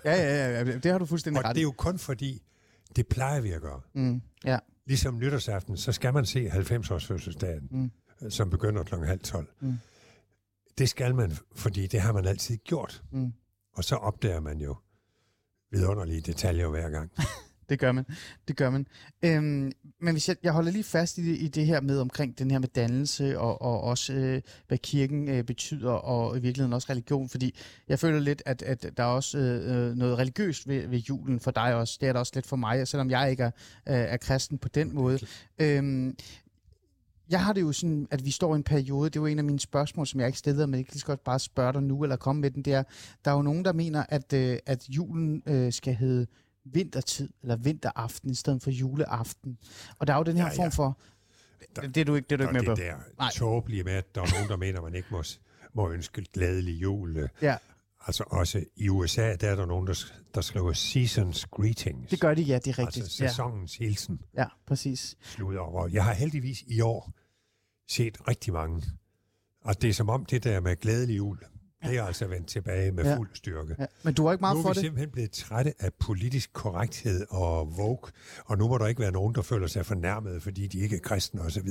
[0.04, 2.42] Ja, ja, ja, ja, det har du fuldstændig ret Og det er jo kun fordi,
[2.96, 3.80] det plejer vi at gøre.
[3.94, 4.22] Mm.
[4.44, 4.58] Ja.
[4.86, 7.90] Ligesom nytårsaften, så skal man se 90-års fødselsdagen, mm.
[8.30, 8.94] som begynder kl.
[8.94, 9.48] halv 12.
[9.60, 9.78] Mm.
[10.78, 13.02] Det skal man, fordi det har man altid gjort.
[13.12, 13.32] Mm.
[13.72, 14.76] Og så opdager man jo
[15.70, 17.10] vidunderlige detaljer hver gang.
[17.68, 18.04] det gør man.
[18.48, 18.86] Det gør man.
[19.22, 22.38] Øhm, men hvis jeg, jeg holder lige fast i det, i det her med omkring
[22.38, 26.72] den her med dannelse og, og også øh, hvad kirken øh, betyder og i virkeligheden
[26.72, 27.54] også religion, fordi
[27.88, 31.40] jeg føler lidt, at, at der er også øh, øh noget religiøst ved, ved julen
[31.40, 31.98] for dig også.
[32.00, 33.50] Det er der også lidt for mig, selvom jeg ikke er,
[33.88, 35.18] øh, er kristen på den måde.
[35.58, 36.16] Øhm,
[37.32, 39.38] jeg har det jo sådan, at vi står i en periode, det er jo en
[39.38, 41.72] af mine spørgsmål, som jeg ikke stillede, men jeg kan lige så godt bare spørge
[41.72, 42.82] dig nu, eller komme med den, det er,
[43.24, 46.26] der er jo nogen, der mener, at, øh, at julen øh, skal hedde
[46.64, 49.58] vintertid, eller vinteraften, i stedet for juleaften.
[49.98, 50.98] Og der er jo den her ja, form for...
[51.76, 52.74] Der, det er du ikke, det er du ikke med på.
[52.74, 55.22] Det der tåbelige med, at der er nogen, der mener, man ikke må,
[55.72, 57.28] må ønske glædelig jul.
[57.42, 57.56] Ja.
[58.06, 62.10] Altså også i USA, der er der nogen, der, der skriver seasons greetings.
[62.10, 63.04] Det gør de, ja, det er rigtigt.
[63.04, 63.84] Altså sæsonens ja.
[63.84, 64.20] hilsen.
[64.36, 65.16] Ja, præcis.
[65.20, 65.88] Slut over.
[65.88, 67.12] Jeg har heldigvis i år
[67.92, 68.82] set rigtig mange.
[69.64, 71.38] Og det er som om det der med glædelig jul,
[71.82, 73.16] det er altså vendt tilbage med ja.
[73.16, 73.76] fuld styrke.
[73.78, 73.86] Ja.
[74.02, 74.64] Men du har ikke meget for det?
[74.64, 78.10] Nu er vi simpelthen blevet trætte af politisk korrekthed og vogue,
[78.44, 81.00] og nu må der ikke være nogen, der føler sig fornærmet, fordi de ikke er
[81.00, 81.68] kristne osv.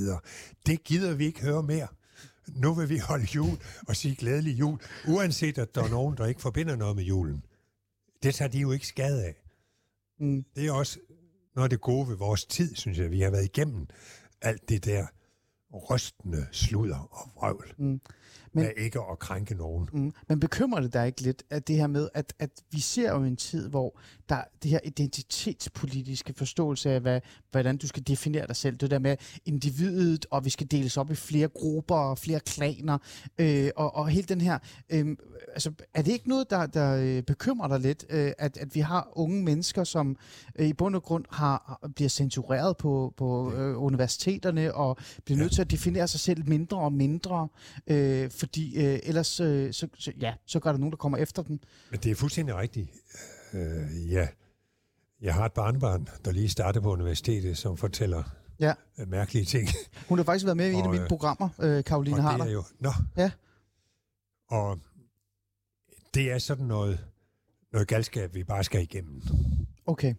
[0.66, 1.88] Det gider vi ikke høre mere.
[2.48, 3.58] Nu vil vi holde jul
[3.88, 7.44] og sige glædelig jul, uanset at der er nogen, der ikke forbinder noget med julen.
[8.22, 9.34] Det tager de jo ikke skade af.
[10.20, 10.44] Mm.
[10.56, 10.98] Det er også
[11.54, 13.10] noget af det gode ved vores tid, synes jeg.
[13.10, 13.86] Vi har været igennem
[14.42, 15.06] alt det der
[15.72, 17.74] rystende sludder og vrøvl.
[17.78, 18.00] Mm.
[18.52, 19.88] Men, med ikke at krænke nogen.
[19.92, 23.10] Mm, men bekymrer det dig ikke lidt, at det her med, at, at vi ser
[23.10, 28.46] jo en tid, hvor der det her identitetspolitiske forståelse af, hvad, hvordan du skal definere
[28.46, 32.18] dig selv, det der med individet, og vi skal deles op i flere grupper og
[32.18, 32.98] flere klaner,
[33.38, 34.58] øh, og, og hele den her,
[34.90, 35.16] øh,
[35.48, 38.80] altså er det ikke noget, der, der øh, bekymrer dig lidt, øh, at, at vi
[38.80, 40.16] har unge mennesker, som
[40.58, 45.52] øh, i bund og grund har, bliver censureret på, på øh, universiteterne, og bliver nødt
[45.52, 47.48] til at definere sig selv mindre og mindre,
[47.86, 51.42] øh, fordi øh, ellers øh, så, så, ja, så gør der nogen, der kommer efter
[51.42, 51.60] dem.
[51.90, 52.90] Men det er fuldstændig rigtigt.
[53.52, 54.28] Øh, ja,
[55.20, 58.22] jeg har et barnebarn, der lige startede på universitetet, som fortæller
[58.60, 58.72] ja.
[58.98, 59.68] Øh, mærkelige ting.
[60.08, 62.44] Hun har faktisk været med i et af mine øh, programmer, øh, Karoline Harder.
[62.44, 62.92] det er jo, nå.
[63.16, 63.30] Ja.
[64.48, 64.78] Og
[66.14, 67.04] det er sådan noget,
[67.72, 69.22] noget galskab, vi bare skal igennem.
[69.86, 70.14] Okay.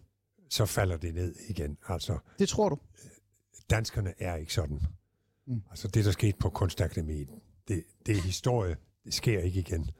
[0.50, 1.78] Så falder det ned igen.
[1.88, 2.78] Altså, det tror du?
[3.70, 4.80] Danskerne er ikke sådan.
[5.46, 5.62] Mm.
[5.70, 7.28] Altså det, der skete på Kunstakademiet,
[7.68, 8.76] det, det er historie.
[9.04, 9.90] Det sker ikke igen.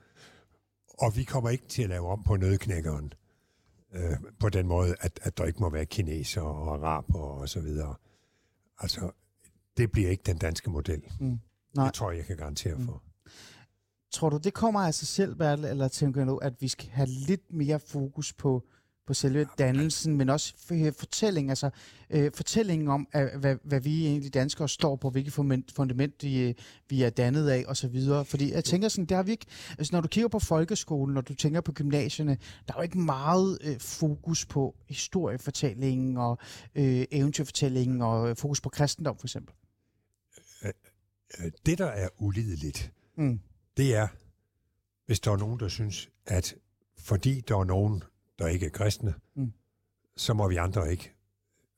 [0.88, 3.12] Og vi kommer ikke til at lave om på nødknækkeren
[3.92, 7.60] øh, på den måde, at, at der ikke må være kineser og araber og så
[7.60, 7.94] videre.
[8.78, 9.10] Altså,
[9.76, 11.02] det bliver ikke den danske model.
[11.20, 11.38] Mm.
[11.74, 11.84] Nej.
[11.84, 12.92] Det tror jeg, jeg kan garantere for.
[12.92, 13.30] Mm.
[14.10, 17.08] Tror du, det kommer af sig selv, Bertel, eller tænker du, at vi skal have
[17.08, 18.64] lidt mere fokus på
[19.06, 20.54] på selve dannelsen, men også
[20.98, 21.70] fortælling, altså
[22.10, 25.32] øh, fortællingen om, at, hvad, hvad vi egentlig danskere står på, hvilket
[25.76, 26.54] fundament vi,
[26.88, 28.24] vi er dannet af, og så videre.
[28.24, 29.46] Fordi jeg tænker sådan, det har vi ikke,
[29.78, 32.38] altså når du kigger på folkeskolen, når du tænker på gymnasierne,
[32.68, 36.38] der er jo ikke meget øh, fokus på historiefortællingen og
[36.74, 39.54] øh, eventyrfortællingen og fokus på kristendom for eksempel.
[40.64, 40.72] Øh,
[41.38, 43.40] øh, det, der er ulideligt, mm.
[43.76, 44.08] det er,
[45.06, 46.54] hvis der er nogen, der synes, at
[46.98, 48.02] fordi der er nogen,
[48.38, 49.52] der ikke er kristne, mm.
[50.16, 51.14] så må vi andre ikke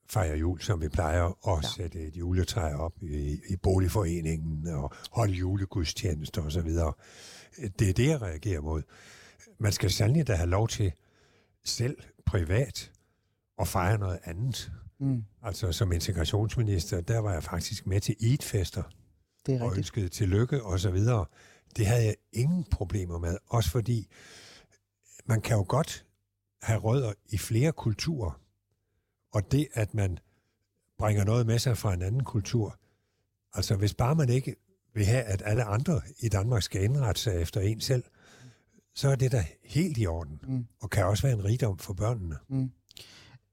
[0.09, 1.69] fejre jul, som vi plejer, og ja.
[1.69, 6.69] sætte et juletræ op i, i boligforeningen, og holde julegudstjenester osv.
[7.79, 8.83] Det er det, jeg reagerer mod.
[9.59, 10.93] Man skal sandelig da have lov til
[11.65, 12.93] selv privat
[13.59, 14.73] at fejre noget andet.
[14.99, 15.25] Mm.
[15.43, 18.83] Altså som integrationsminister, der var jeg faktisk med til eidfester
[19.47, 19.79] Det er og rigtigt.
[19.79, 21.25] ønskede tillykke og så videre.
[21.77, 24.09] Det havde jeg ingen problemer med, også fordi
[25.25, 26.05] man kan jo godt
[26.63, 28.41] have rødder i flere kulturer,
[29.33, 30.19] og det, at man
[30.99, 32.79] bringer noget med sig fra en anden kultur,
[33.55, 34.57] altså hvis bare man ikke
[34.95, 38.05] vil have, at alle andre i Danmark skal indrette sig efter en selv,
[38.95, 40.67] så er det da helt i orden, Mm.
[40.81, 42.37] og kan også være en rigdom for børnene.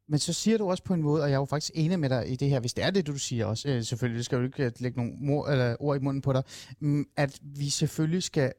[0.08, 2.10] Men så siger du også på en måde, og jeg er jo faktisk enig med
[2.10, 4.36] dig i det her, hvis det er det, du siger også, øh, selvfølgelig, det skal
[4.38, 6.44] jo ikke øh, lægge nogle mor, eller ord i munden på dig,
[6.80, 8.54] mm, at vi selvfølgelig skal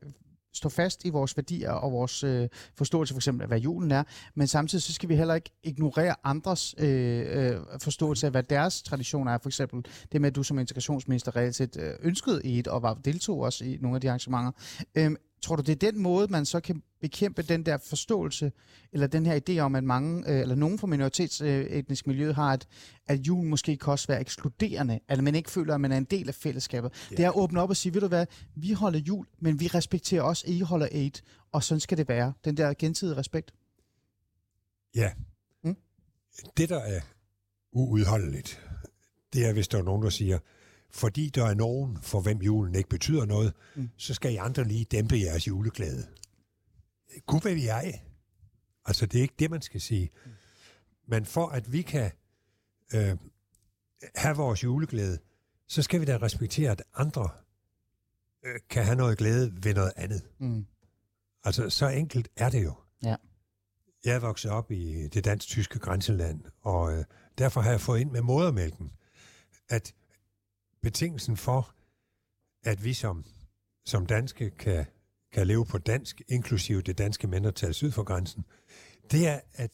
[0.54, 4.02] stå fast i vores værdier og vores øh, forståelse for eksempel af, hvad julen er,
[4.34, 8.82] men samtidig så skal vi heller ikke ignorere andres øh, øh, forståelse af, hvad deres
[8.82, 9.38] traditioner er.
[9.42, 12.82] For eksempel det med, at du som integrationsminister reelt set øh, ønskede i et og
[12.82, 14.52] var, deltog også i nogle af de arrangementer.
[14.94, 18.52] Øhm, tror du, det er den måde, man så kan bekæmpe den der forståelse,
[18.92, 22.66] eller den her idé om, at mange, øh, eller nogen fra minoritetsetnisk miljø har, at,
[23.07, 26.04] at julen måske kan også være ekskluderende, at man ikke føler, at man er en
[26.04, 26.92] del af fællesskabet.
[27.11, 27.16] Ja.
[27.16, 29.66] Det er at åbne op og sige, ved du hvad, vi holder jul, men vi
[29.66, 31.12] respekterer også, at I holder Eid,
[31.52, 32.33] og sådan skal det være.
[32.44, 33.54] Den der gensidige respekt.
[34.94, 35.11] Ja.
[35.64, 35.76] Mm.
[36.57, 37.00] Det, der er
[37.72, 38.61] uudholdeligt,
[39.33, 40.38] det er, hvis der er nogen, der siger,
[40.94, 43.90] fordi der er nogen, for hvem julen ikke betyder noget, Mm.
[43.96, 46.07] så skal I andre lige dæmpe jeres juleglæde.
[47.26, 48.02] Gud, vi jeg?
[48.85, 50.11] Altså, det er ikke det, man skal sige.
[51.07, 52.11] Men for at vi kan
[52.94, 53.16] øh,
[54.14, 55.18] have vores juleglæde,
[55.68, 57.28] så skal vi da respektere, at andre
[58.44, 60.22] øh, kan have noget glæde ved noget andet.
[60.38, 60.66] Mm.
[61.44, 62.74] Altså, så enkelt er det jo.
[63.04, 63.16] Ja.
[64.04, 67.04] Jeg vokset op i det dansk-tyske grænseland, og øh,
[67.38, 68.92] derfor har jeg fået ind med modermælken,
[69.68, 69.94] at
[70.85, 71.75] betingelsen for,
[72.64, 73.25] at vi som,
[73.87, 74.87] som danske kan,
[75.33, 78.44] kan leve på dansk, inklusive det danske mindretal syd for grænsen,
[79.11, 79.70] det er, at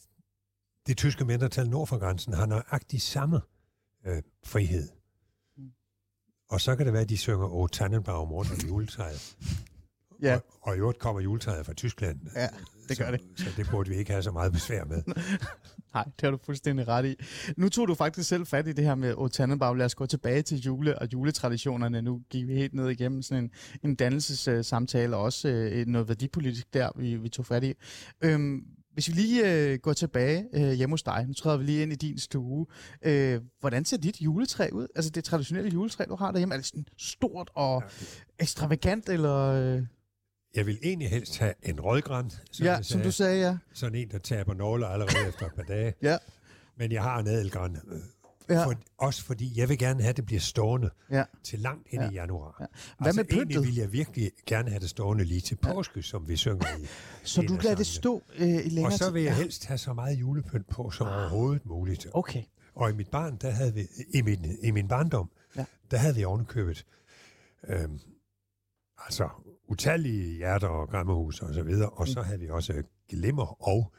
[0.87, 3.41] det tyske mindretal nord for grænsen har nøjagtig samme
[4.07, 4.89] øh, frihed.
[5.57, 5.71] Mm.
[6.49, 9.37] Og så kan det være, at de synger O Tannenbaum rundt om juletræet.
[10.23, 10.35] Ja.
[10.35, 12.21] Og, og i øvrigt kommer juletræet fra Tyskland.
[12.35, 12.49] Ja,
[12.89, 13.21] det gør så, det.
[13.37, 15.03] Så det burde vi ikke have så meget besvær med.
[15.95, 17.17] Nej, det har du fuldstændig ret i.
[17.57, 19.77] Nu tog du faktisk selv fat i det her med O Tannenbaum.
[19.77, 22.03] Lad os gå tilbage til jule og juletraditionerne.
[22.03, 23.51] Nu gik vi helt ned igennem sådan en,
[23.83, 27.75] en dannelsessamtale, og også øh, noget værdipolitisk der, vi, vi tog fat i.
[28.25, 31.83] Øhm, hvis vi lige øh, går tilbage øh, hjemme hos dig, nu træder vi lige
[31.83, 32.67] ind i din stue.
[33.03, 34.87] Øh, hvordan ser dit juletræ ud?
[34.95, 37.83] Altså det traditionelle juletræ, du har derhjemme, er det sådan stort og
[38.39, 39.37] ekstravagant, eller...
[39.37, 39.83] Øh,
[40.55, 43.57] Jeg vil egentlig helst have en rødgran, som, ja, jeg som du sagde, ja.
[43.73, 45.95] sådan en, der taber nåle allerede efter et par dage.
[46.03, 46.19] Ja.
[46.77, 47.77] Men jeg har en adelgran.
[47.89, 47.99] øh,
[48.49, 48.65] Ja.
[48.65, 51.25] For, også fordi jeg vil gerne have, at det bliver stående Ja.
[51.45, 52.11] til langt ind Ja.
[52.11, 52.57] i januar.
[52.61, 52.65] Ja.
[52.65, 53.67] Altså, Hvad med egentlig pyntet?
[53.67, 56.87] vil jeg virkelig gerne have det stående lige til påske, som vi synger i.
[57.25, 59.13] Så du lader det stå øh, i længere Og så tid?
[59.13, 59.37] vil jeg Ja.
[59.43, 62.07] helst have så meget julepynt på som overhovedet muligt.
[62.15, 62.43] Okay.
[62.75, 65.61] Og i mit barn, der havde vi, i min, i min barndom, Ja.
[65.61, 65.67] ja.
[65.91, 66.87] der havde vi ovenkøbet,
[67.69, 68.01] øhm,
[68.99, 69.29] altså
[69.71, 72.07] utallige hjerter og grammehus og så videre, og Mm.
[72.07, 73.93] så havde vi også glimmer og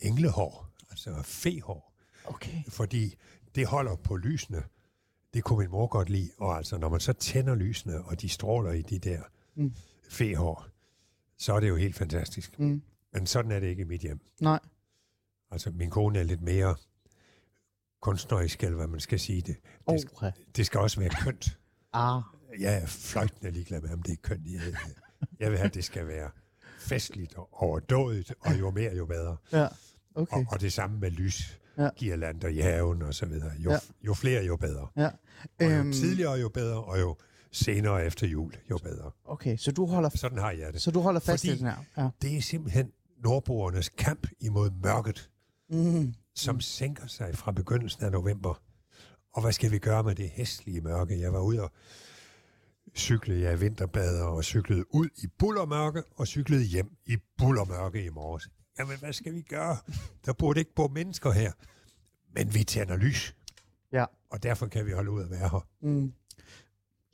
[0.00, 1.92] englehår, altså fehår,
[2.24, 2.64] Okay.
[2.68, 3.14] fordi
[3.54, 4.62] det holder på lysene.
[5.34, 8.28] Det kunne min mor godt lide, og altså når man så tænder lysene, og de
[8.28, 9.22] stråler i de der
[9.54, 9.62] Mm.
[9.64, 9.74] mm.
[10.10, 10.66] fehår,
[11.38, 12.58] så er det jo helt fantastisk.
[12.58, 12.82] Mm.
[13.12, 14.20] Men sådan er det ikke i mit hjem.
[14.40, 14.60] Nej.
[15.50, 16.76] Altså min kone er lidt mere
[18.00, 19.56] kunstnerisk, eller hvad man skal sige det.
[19.90, 21.58] Det, skal, det skal også være kønt.
[21.92, 22.22] ah.
[22.60, 24.46] Jeg er fløjtende ligeglad med, om det er kønt.
[24.46, 24.60] Jeg,
[25.40, 26.30] jeg vil have, at det skal være
[26.78, 29.36] festligt og overdådigt, og jo mere, jo bedre.
[29.52, 29.66] Ja.
[30.14, 30.36] Okay.
[30.36, 31.88] Og, og det samme med lys, Ja.
[31.96, 33.50] girlander i haven og så videre.
[33.58, 33.78] Jo, Ja.
[34.06, 34.88] jo flere, jo bedre.
[34.96, 35.06] Ja.
[35.06, 35.92] Og jo Øhm.
[35.92, 37.16] tidligere, jo bedre, og jo
[37.52, 39.10] senere efter jul, jo bedre.
[39.24, 40.82] Okay, så du holder, Sådan har jeg det.
[40.82, 41.76] så du holder fast i Fordi- den her?
[41.96, 42.08] Ja.
[42.22, 42.92] Det er simpelthen
[43.24, 45.30] nordboernes kamp imod mørket,
[45.70, 46.14] Mm.
[46.34, 46.60] som mm.
[46.60, 48.60] sænker sig fra begyndelsen af november.
[49.32, 51.20] Og hvad skal vi gøre med det hæslige mørke?
[51.20, 51.72] Jeg var ude og
[52.96, 58.08] cyklede jeg i vinterbader og cyklede ud i bullermørke og cyklede hjem i bullermørke i
[58.08, 58.48] morges.
[58.78, 59.76] Jamen, hvad skal vi gøre?
[60.26, 61.52] Der burde ikke bo mennesker her.
[62.34, 63.34] Men vi tænder lys,
[63.92, 64.04] Ja.
[64.30, 65.66] og derfor kan vi holde ud at være her.
[65.82, 66.12] Mm.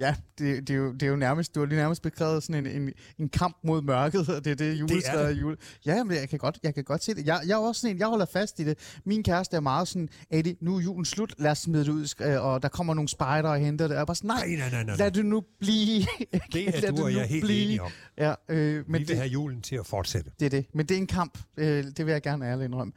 [0.02, 2.66] Ja, det, det, er jo, det er jo nærmest, du har lige nærmest beskrevet sådan
[2.66, 5.56] en, en, en kamp mod mørket, og det er det juletræet er jule.
[5.86, 7.26] Ja, men jeg kan godt, jeg kan godt se det.
[7.26, 8.78] Jeg, jeg er også sådan en, jeg holder fast i det.
[9.04, 12.04] Min kæreste er meget sådan, Eddie, nu er julen slut, lad os smide det ud,
[12.04, 13.94] sk- og der kommer nogle spejder og henter det.
[13.94, 14.96] Jeg er bare sådan, nej, Nej, nej, nej, nej.
[14.96, 16.00] lad det nu blive.
[16.52, 17.62] Det er Lad du og nu jeg helt blive.
[17.64, 17.90] enige om.
[18.18, 20.30] Ja, øh, men Vi vil det, have julen til at fortsætte.
[20.40, 20.66] Det er det.
[20.74, 21.38] Men det er en kamp.
[21.56, 22.92] Øh, det vil jeg gerne ærligt indrømme.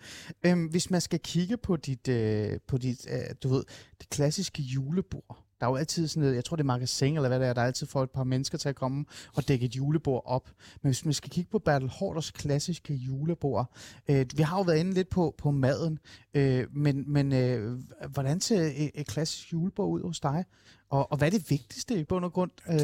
[0.45, 3.63] Øhm, hvis man skal kigge på dit, øh, på dit øh, du ved,
[3.99, 7.27] det klassiske julebord, Der er jo altid sådan noget, jeg tror det er magasin eller
[7.27, 9.65] hvad det er, der er altid får et par mennesker til at komme og dække
[9.65, 10.49] et julebord op.
[10.81, 13.71] Men hvis man skal kigge på Bertel Hårders klassiske julebord,
[14.09, 15.99] øh, vi har jo været inde lidt på, på maden,
[16.33, 20.45] øh, men, men øh, hvordan ser et, et klassisk julebord ud hos dig?
[20.89, 22.51] Og, og hvad er det vigtigste i bund og grund?
[22.69, 22.79] Øh,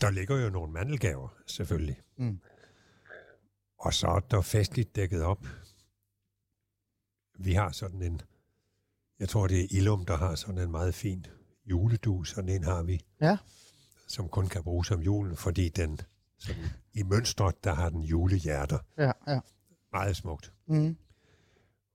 [0.00, 2.00] Der ligger jo nogle mandelgaver, selvfølgelig.
[2.18, 2.38] Mm.
[3.78, 5.46] Og så er der festligt dækket op.
[7.38, 8.20] Vi har sådan en,
[9.18, 11.26] jeg tror det er Ilum, der har sådan en meget fin
[11.70, 13.36] juledu, sådan en har vi, ja,
[14.08, 16.00] som kun kan bruges om julen, fordi den
[16.38, 18.78] sådan, i mønstret, der har den julehjerter.
[18.98, 19.40] ja, ja.
[19.92, 20.52] Meget smukt.
[20.68, 20.96] Mm.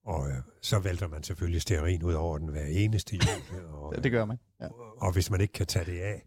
[0.06, 3.64] Og øh, så vælter man selvfølgelig stearin ud over den hver eneste jul.
[3.74, 4.40] Og, Det gør man.
[4.62, 4.68] Ja.
[4.98, 6.24] og hvis man ikke kan tage det af,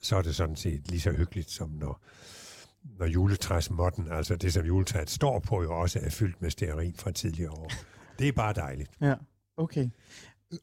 [0.00, 2.00] så er det sådan set lige så hyggeligt, som når,
[2.82, 7.10] når juletræsmåtten, altså det, som juletræet står på, jo også er fyldt med stearin fra
[7.12, 7.70] tidligere år.
[8.18, 8.90] Det er bare dejligt.
[9.00, 9.14] ja.
[9.56, 9.88] Okay.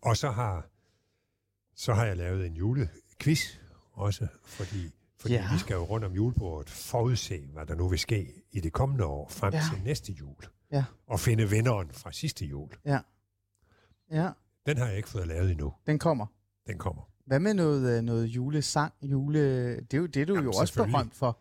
[0.01, 0.65] Og så har,
[1.76, 3.58] så har jeg lavet en julequiz
[3.94, 5.54] også, fordi, fordi Ja.
[5.54, 9.06] vi skal jo rundt om julebordet forudse, hvad der nu vil ske i det kommende
[9.06, 9.62] år, frem Ja.
[9.74, 10.36] til næste jul.
[10.72, 10.84] Ja.
[11.08, 12.70] Og finde vinderen fra sidste jul.
[12.86, 13.00] Ja.
[14.12, 14.30] Ja,
[14.66, 15.74] Den har jeg ikke fået lavet endnu.
[15.88, 16.26] den kommer.
[16.68, 17.02] Den kommer.
[17.26, 18.94] Hvad med noget, øh, noget julesang?
[19.02, 19.76] Jule...
[19.76, 20.94] Det er jo det, du Jamen, jo også selvfølgelig.
[20.94, 21.28] berømt for.
[21.28, 21.40] Er du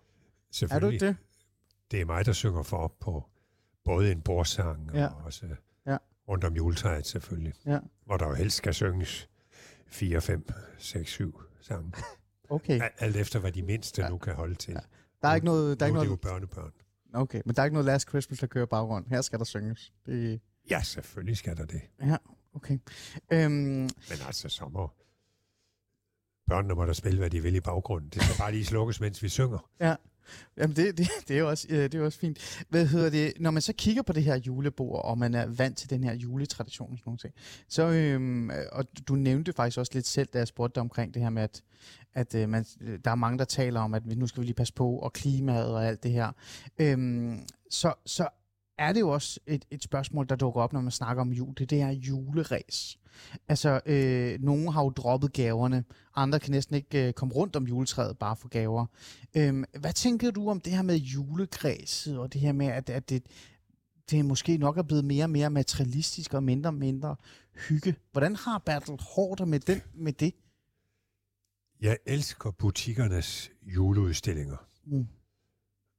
[0.50, 1.00] Selvfølgelig.
[1.00, 1.16] det?
[1.90, 3.24] det er mig, der synger for op på
[3.84, 5.06] både en bordsang Ja.
[5.06, 5.46] og også
[5.86, 5.96] Ja.
[6.28, 7.54] rundt om juletræet selvfølgelig.
[7.66, 7.78] Ja.
[8.06, 9.28] Hvor der jo helst skal synges
[9.86, 10.46] 4, 5,
[10.78, 11.92] 6, 7 sange.
[12.48, 12.80] Okay.
[12.82, 14.06] Al- Alt efter, hvad de mindste Ja.
[14.06, 14.10] ja.
[14.10, 14.72] nu kan holde til.
[14.72, 14.80] Ja.
[15.22, 15.80] Der er ikke noget...
[15.80, 16.72] Der er nu ikke er det jo noget børnebørn.
[17.14, 19.06] okay, men der er ikke noget Last Christmas, der kører baggrund.
[19.06, 19.92] Her skal der synges.
[20.06, 20.40] Det...
[20.70, 21.80] Ja, selvfølgelig skal der det.
[22.02, 22.16] Ja,
[22.54, 22.78] okay.
[23.32, 23.90] Øhm, Men
[24.26, 24.90] altså, så må
[26.46, 28.10] børnene må der spille, hvad de vil i baggrunden.
[28.10, 29.70] Det skal bare lige slukkes, mens vi synger.
[30.56, 32.64] Jamen, det, det, det, er jo også, øh, det er jo også fint.
[32.68, 33.32] Hvad hedder det?
[33.40, 36.14] Når man så kigger på det her julebord, og man er vant til den her
[36.14, 37.34] juletradition og sådan nogle ting,
[37.68, 41.14] så, øhm, øh, og du nævnte faktisk også lidt selv, da jeg spurgte dig omkring
[41.14, 41.62] det her med, at,
[42.14, 44.54] at øh, man, øh, der er mange, der taler om, at nu skal vi lige
[44.54, 46.32] passe på, og klimaet og alt det her.
[46.78, 48.28] Øhm, så, så
[48.78, 51.54] er det jo også et, et spørgsmål, der dukker op, når man snakker om jul.
[51.54, 52.98] Det er det her juleræs.
[53.48, 55.84] Altså, øh, nogle har jo droppet gaverne,
[56.16, 58.86] andre kan næsten ikke øh, komme rundt om juletræet bare for gaver.
[59.34, 63.10] Øhm, hvad tænker du om det her med julegræset, og det her med, at, at
[63.10, 63.22] det,
[64.10, 67.16] det måske nok er blevet mere og mere materialistisk og mindre og mindre
[67.68, 67.94] hygge?
[68.12, 70.34] Hvordan har Bertel Hårder med, den, med det?
[71.80, 74.56] Jeg elsker butikkernes juleudstillinger.
[74.84, 75.06] Mm.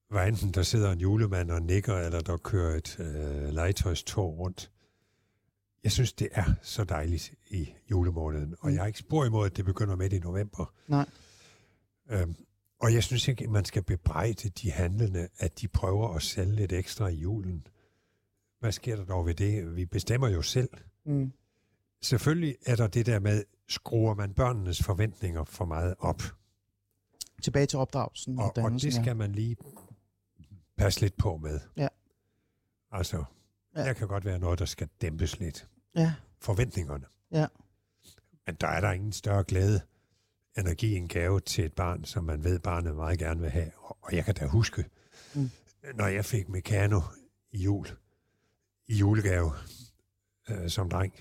[0.10, 4.72] Hvad enten der sidder en julemand og nikker, eller der kører et øh, legetøjstog rundt.
[5.86, 8.74] Jeg synes, det er så dejligt i julemåneden, og Mm.
[8.74, 10.74] jeg har ikke spor imod, at det begynder midt i november.
[10.88, 11.10] Nej.
[12.10, 12.36] Øhm,
[12.80, 16.56] og jeg synes ikke, at man skal bebrejde de handlende, at de prøver at sælge
[16.56, 17.68] lidt ekstra i julen.
[18.60, 19.76] Hvad sker der dog ved det?
[19.76, 20.70] Vi bestemmer jo selv.
[21.06, 21.32] Mm.
[22.02, 26.22] Selvfølgelig er der det der med, skruer man børnenes forventninger for meget op.
[27.44, 29.56] Tilbage til opdragelsen og, Og, og det skal man lige
[30.78, 31.60] passe lidt på med.
[31.78, 31.88] Ja.
[32.92, 33.24] Altså,
[33.76, 33.84] ja.
[33.84, 35.68] der kan godt være noget, der skal dæmpes lidt.
[35.96, 36.14] Ja.
[36.40, 37.06] Forventningerne.
[37.32, 37.48] Ja.
[38.46, 39.82] Men der er der ingen større glæde,
[40.58, 43.50] end at give en gave til et barn, som man ved, barnet meget gerne vil
[43.50, 43.72] have.
[43.78, 44.86] Og jeg kan da huske,
[45.36, 45.50] mm.
[45.94, 47.02] når jeg fik Meccano
[47.52, 47.88] i jul,
[48.88, 49.52] i julegave
[50.50, 51.14] øh, som dreng,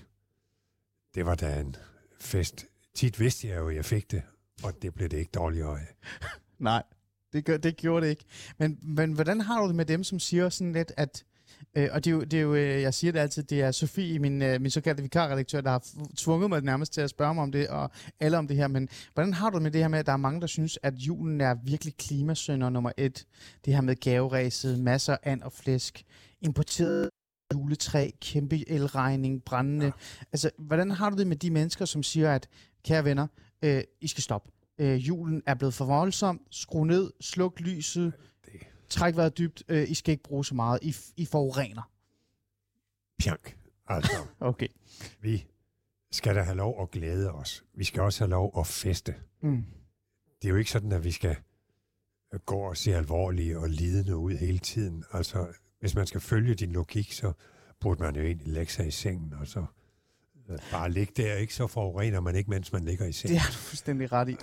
[1.15, 1.75] det var da en
[2.19, 2.65] fest.
[2.93, 4.23] Tit vidste jeg jo, at jeg fik det,
[4.63, 5.95] og det blev det ikke dårligere af.
[6.59, 6.83] Nej,
[7.33, 8.25] det, gør, det gjorde det ikke.
[8.57, 11.25] Men, men hvordan har du det med dem, som siger sådan lidt, at
[11.77, 13.71] Øh, og det er, jo, det er jo, øh, jeg siger det altid, det er
[13.71, 15.83] Sofie, min, øh, min såkaldte vikarredaktør, der har
[16.17, 18.67] tvunget mig nærmest til at spørge mig om det, og alle om det her.
[18.67, 20.79] Men hvordan har du det med det her med, at der er mange, der synes,
[20.83, 23.25] at julen er virkelig klimasønder nummer et?
[23.65, 26.03] Det her med gaveræset, masser af and og flæsk,
[26.41, 27.09] importeret
[27.53, 29.91] juletræ, kæmpe elregning, brændende.
[30.31, 32.47] Altså, hvordan har du det med de mennesker, som siger, at
[32.85, 33.27] kære venner,
[33.61, 34.51] øh, I skal stoppe.
[34.79, 36.41] Øh, julen er blevet for voldsom.
[36.51, 38.13] Skru ned, sluk lyset,
[38.89, 39.63] træk vejret dybt.
[39.67, 40.79] Øh, I skal ikke bruge så meget.
[40.81, 41.91] I, I forurener.
[43.19, 43.57] pjank.
[43.87, 44.67] Altså, Okay.
[45.21, 45.45] vi
[46.11, 47.63] skal da have lov at glæde os.
[47.73, 49.15] Vi skal også have lov at feste.
[49.41, 49.63] Mm.
[50.41, 51.35] det er jo ikke sådan, at vi skal
[52.45, 55.03] gå og se alvorlige og lidende ud hele tiden.
[55.13, 55.47] Altså,
[55.79, 57.33] hvis man skal følge din logik, så
[57.79, 59.65] burde man jo egentlig lægge sig i sengen, og så
[60.71, 61.53] bare ligge der, ikke?
[61.55, 63.37] Så forurener man ikke, mens man ligger i Det sengen.
[63.37, 64.35] har du fuldstændig ret i.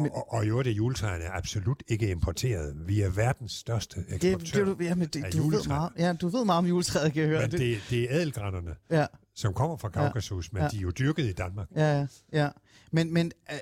[0.00, 2.88] men- Og, og, og i øvrigt er juletræerne absolut ikke importeret.
[2.88, 4.64] Vi er verdens største Det, eksportør.
[4.64, 7.22] det, du, jamen, det, af du, ved meget, ja, du ved meget om juletræet, kan
[7.22, 7.40] jeg høre.
[7.40, 10.68] Men det, det er ædelgrænnerne, Ja, som kommer fra Kaukasus, men Ja.
[10.68, 11.68] de er jo dyrket i Danmark.
[11.76, 12.48] ja, ja, ja.
[12.92, 13.58] Men, men øh,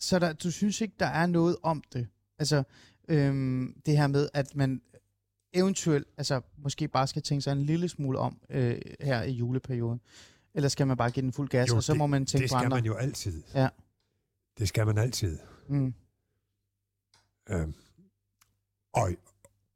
[0.00, 2.06] så der, du synes ikke, der er noget om det?
[2.38, 2.62] Altså,
[3.08, 4.80] øhm, det her med, at man
[5.52, 10.00] eventuelt, altså måske bare skal tænke sig en lille smule om øh, her i juleperioden.
[10.54, 12.42] Eller skal man bare give den fuld gas, Jo, og så det- må man tænke
[12.42, 12.76] Det på skal andre?
[12.76, 13.42] man jo altid.
[13.54, 13.68] Ja.
[14.58, 15.38] Det skal man altid.
[15.68, 15.94] Mm.
[17.50, 17.74] Øhm,
[18.92, 19.10] og,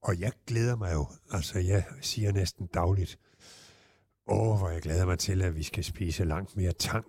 [0.02, 3.18] og jeg glæder mig jo, altså jeg siger næsten dagligt,
[4.26, 7.06] åh, hvor jeg glæder mig til, at vi skal spise langt mere tang.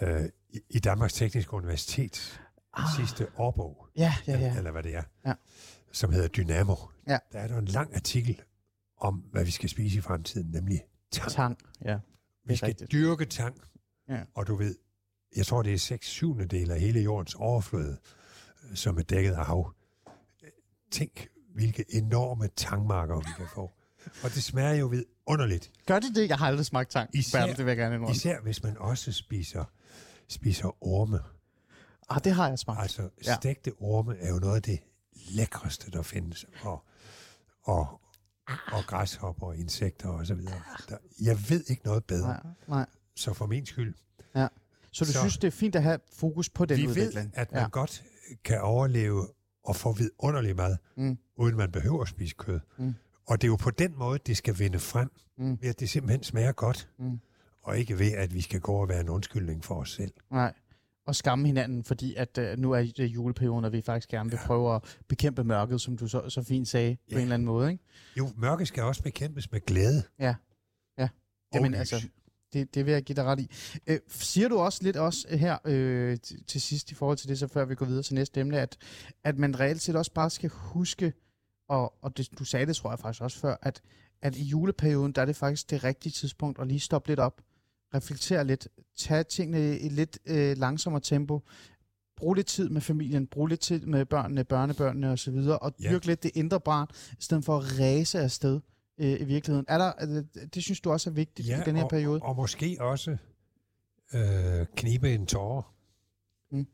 [0.00, 2.40] Øh, i, I Danmarks Tekniske Universitet,
[2.74, 2.84] ah.
[2.96, 4.56] sidste årbog, Ja, ja, ja.
[4.56, 5.34] eller hvad det er, Ja.
[5.92, 6.74] som hedder Dynamo,
[7.08, 7.18] Ja.
[7.32, 8.42] der er der en lang artikel
[8.96, 11.30] om, hvad vi skal spise i fremtiden, nemlig tang.
[11.32, 11.98] Tang, ja.
[12.44, 12.92] Vi skal rigtigt.
[12.92, 13.60] dyrke tang,
[14.08, 14.20] Ja.
[14.34, 14.74] og du ved,
[15.36, 17.98] jeg tror, det er 6 7 del af hele jordens overflade,
[18.70, 19.72] øh, som er dækket af hav.
[20.90, 23.70] Tænk, hvilke enorme tangmarker vi kan få.
[24.24, 25.72] Og det smager jo ved underligt.
[25.86, 26.28] Gør det det?
[26.28, 27.10] Jeg har aldrig smagt tang.
[27.16, 28.12] Især- Bertel, det vil jeg gerne indrømme.
[28.14, 29.64] Især hvis man også spiser,
[30.28, 31.20] spiser orme.
[32.10, 32.82] Ah, det har jeg smagt.
[32.82, 33.34] Altså, Ja.
[33.34, 34.78] stegte orme er jo noget af det
[35.30, 36.46] lækreste, der findes.
[36.62, 36.84] Og,
[37.62, 38.00] og,
[38.48, 40.62] og græshopper og insekter og så videre.
[40.88, 42.28] Der, jeg ved ikke noget bedre.
[42.28, 42.86] Nej, nej.
[43.16, 43.94] Så for min skyld,
[44.94, 47.30] Så du Så- synes, det er fint at have fokus på den vi ved, udvikling?
[47.34, 47.68] at man ja.
[47.68, 48.04] godt
[48.44, 49.28] kan overleve
[49.64, 51.18] og få vidunderlig mad, Mm.
[51.36, 52.60] uden man behøver at spise kød.
[52.78, 52.94] Mm.
[53.26, 55.58] Og det er jo på den måde, det skal vinde frem, Mm.
[55.60, 57.20] ved at det simpelthen smager godt, Mm.
[57.62, 60.12] og ikke ved, at vi skal gå og være en undskyldning for os selv.
[60.30, 60.52] Nej.
[61.06, 64.38] Og skamme hinanden, fordi at uh, nu er det juleperioden, og vi faktisk gerne vil
[64.46, 67.16] prøve at bekæmpe mørket, som du så, så fint sagde, på Ja.
[67.16, 67.72] en eller anden måde.
[67.72, 67.84] Ikke?
[68.18, 70.02] Jo, mørke skal også bekæmpes med glæde.
[70.18, 70.34] Ja.
[70.98, 71.08] Ja.
[71.54, 72.08] Jamen, altså,
[72.52, 73.50] det, det vil jeg give dig ret i.
[73.86, 77.38] Øh, siger du også lidt også her øh, til, til sidst i forhold til det,
[77.38, 78.76] så før vi går videre til næste emne, at,
[79.24, 81.12] at man reelt set også bare skal huske,
[81.68, 83.80] og, og det, du sagde det, tror jeg faktisk også før, at,
[84.22, 87.40] at i juleperioden, der er det faktisk det rigtige tidspunkt at lige stoppe lidt op,
[87.94, 91.42] reflektere lidt, tage tingene i lidt øh, langsommere tempo,
[92.16, 95.90] bruge lidt tid med familien, bruge lidt tid med børnene, børnebørnene osv., og Ja.
[95.90, 96.86] dyrke lidt det indre barn,
[97.18, 98.60] i stedet for at ræse afsted
[98.98, 99.66] øh, i virkeligheden.
[99.68, 102.20] Er der, er det, det synes du også er vigtigt i den her og, periode?
[102.22, 103.16] Og, og måske også
[104.14, 105.62] øh, knibe en tårer
[106.50, 106.66] Mm.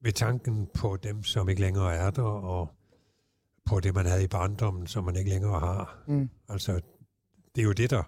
[0.00, 2.68] ved tanken på dem, som ikke længere er der, og
[3.64, 6.04] på det, man havde i barndommen, som man ikke længere har.
[6.06, 6.30] Mm.
[6.48, 6.80] Altså,
[7.54, 8.02] det er jo det, der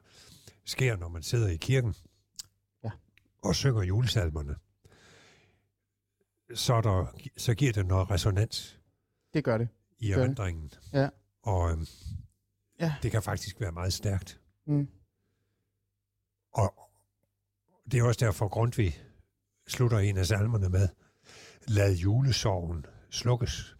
[0.64, 2.11] sker, når man sidder i kirken Ja.
[3.42, 4.56] Og synger julesalmerne.
[6.54, 8.80] Så, er der, så giver det noget resonans
[9.34, 9.68] Det gør det.
[9.98, 10.22] i Gør det.
[10.24, 10.72] erindringen.
[10.92, 11.08] Ja.
[11.42, 11.86] Og øhm,
[12.80, 12.94] Ja.
[13.02, 14.40] det kan faktisk være meget stærkt.
[14.66, 14.88] Mm.
[16.52, 16.74] Og
[17.92, 19.02] det er også derfor, Grundtvig
[19.68, 20.88] slutter en af salmerne med,
[21.68, 23.76] lad julesorgen slukkes.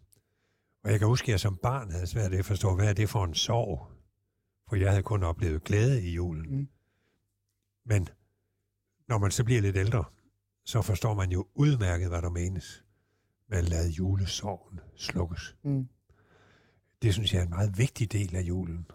[0.85, 2.92] Og jeg kan huske, at jeg som barn havde svært ved at forstå, hvad er
[2.92, 3.88] det for en sorg?
[4.68, 6.57] For jeg havde kun oplevet glæde i julen.
[6.57, 6.68] Mm.
[7.85, 8.09] Men
[9.09, 10.05] når man så bliver lidt ældre,
[10.65, 12.85] så forstår man jo udmærket, hvad der menes.
[13.49, 15.57] Men lad julesorgen slukkes.
[15.65, 15.88] Mm.
[17.03, 18.87] Det synes jeg er en meget vigtig del af julen.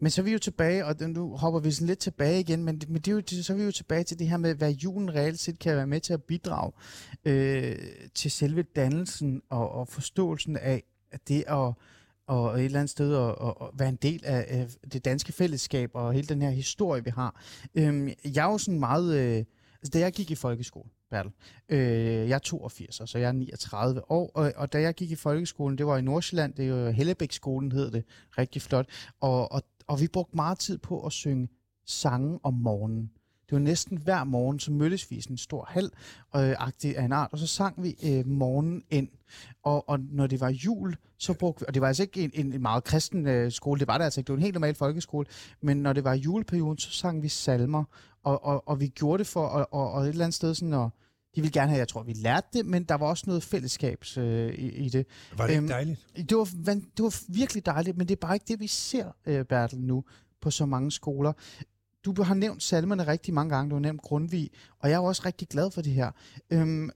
[0.00, 2.80] Men så er vi jo tilbage, og nu hopper vi sådan lidt tilbage igen, men,
[2.88, 4.72] men det er jo, det- så er vi jo tilbage til det her med, hvad
[4.72, 6.72] julen reelt set kan være med til at bidrage
[7.24, 7.76] øh,
[8.14, 11.72] til selve dannelsen og, og forståelsen af at det at
[12.30, 15.32] og et eller andet sted at, at, at være en del af, af det danske
[15.32, 17.40] fællesskab og hele den her historie, vi har.
[17.74, 19.14] Øhm, jeg er jo sådan meget...
[19.14, 19.44] Øh,
[19.82, 21.32] altså, da jeg gik i folkeskole, Bertel,
[21.68, 25.14] øh, jeg er 82, så jeg er 39 år, og, og da jeg gik i
[25.14, 28.04] folkeskolen, det var i Nordsjælland, det er jo Hellebæk-skolen hed det,
[28.38, 28.86] rigtig flot,
[29.20, 31.48] og, og, og vi brugte meget tid på at synge
[31.86, 33.10] sange om morgenen.
[33.50, 35.84] Det var næsten hver morgen, så mødtes vi i sådan en stor hal
[36.36, 39.08] øh, agtig af en art, og så sang vi øh, morgenen ind.
[39.62, 42.52] Og, og når det var jul, så brugte vi, og det var altså ikke en,
[42.52, 44.74] en meget kristen øh, skole, det var det altså ikke, det var en helt normal
[44.74, 45.26] folkeskole,
[45.62, 47.84] men når det var juleperioden, så sang vi salmer,
[48.24, 50.74] og, og, og vi gjorde det for, og, og, og et eller andet sted sådan,
[50.74, 50.90] og
[51.36, 54.16] de ville gerne have, jeg tror, vi lærte det, men der var også noget fællesskabs
[54.16, 55.06] øh, i, i det.
[55.36, 56.06] Var det Øhm, ikke dejligt?
[56.16, 56.44] Det var,
[56.96, 60.04] det var virkelig dejligt, men det er bare ikke det, vi ser, øh, Bertel, nu
[60.40, 61.32] på så mange skoler.
[62.04, 65.22] Du har nævnt salmerne rigtig mange gange, du har nævnt Grundtvig, og jeg er også
[65.26, 66.10] rigtig glad for det her.
[66.50, 66.90] Øhm,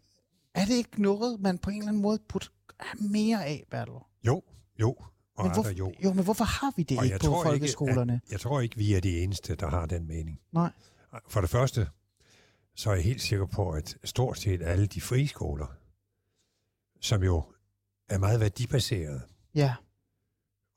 [0.54, 2.46] er det ikke noget, man på en eller anden måde burde
[2.80, 3.94] have mere af, Bertel?
[4.26, 4.42] Jo,
[4.80, 4.96] jo.
[5.36, 5.92] Og Men hvorfor, jo.
[6.04, 8.20] jo, men hvorfor har vi det Og ikke på tror ikke, folkeskolerne?
[8.30, 10.40] Jeg tror ikke, vi er de eneste, der har den mening.
[10.52, 10.70] Nej.
[11.28, 11.88] For det første,
[12.76, 15.66] så er jeg helt sikker på, at stort set alle de frie skoler,
[17.00, 17.42] som jo
[18.08, 19.20] er meget værdibaserede,
[19.54, 19.74] Ja,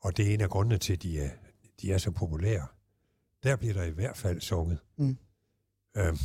[0.00, 1.30] og det er en af grundene til, at de er,
[1.82, 2.66] de er så populære,
[3.42, 4.78] der bliver der i hvert fald sunget.
[4.96, 5.18] Mm.
[5.96, 6.16] Øhm,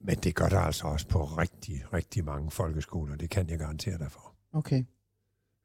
[0.00, 3.16] men det gør der altså også på rigtig, rigtig mange folkeskoler.
[3.16, 4.34] Det kan jeg garantere dig for.
[4.52, 4.84] okay.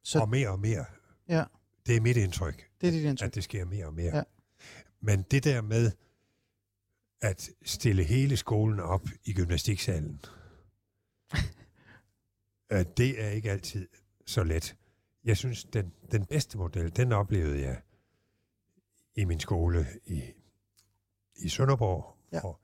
[0.04, 0.86] Så- og mere og mere.
[1.28, 1.44] Ja.
[1.86, 3.28] Det er mit indtryk, Det er dit indtryk.
[3.28, 4.16] at det sker mere og mere.
[4.18, 4.24] Ja.
[5.02, 5.92] Men det der med
[7.22, 10.22] at stille hele skolen op i gymnastiksalen,
[12.98, 13.88] det er ikke altid
[14.26, 14.76] så let.
[15.24, 17.82] Jeg synes, den, den bedste model, den oplevede jeg
[19.16, 20.22] i min skole i,
[21.42, 22.40] i Sønderborg, Ja.
[22.40, 22.60] hvor,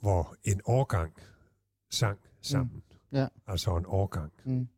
[0.00, 1.12] hvor en årgang
[1.90, 2.82] sang sammen.
[3.12, 3.26] Ja.
[3.46, 4.32] Altså en årgang.
[4.44, 4.68] Mm.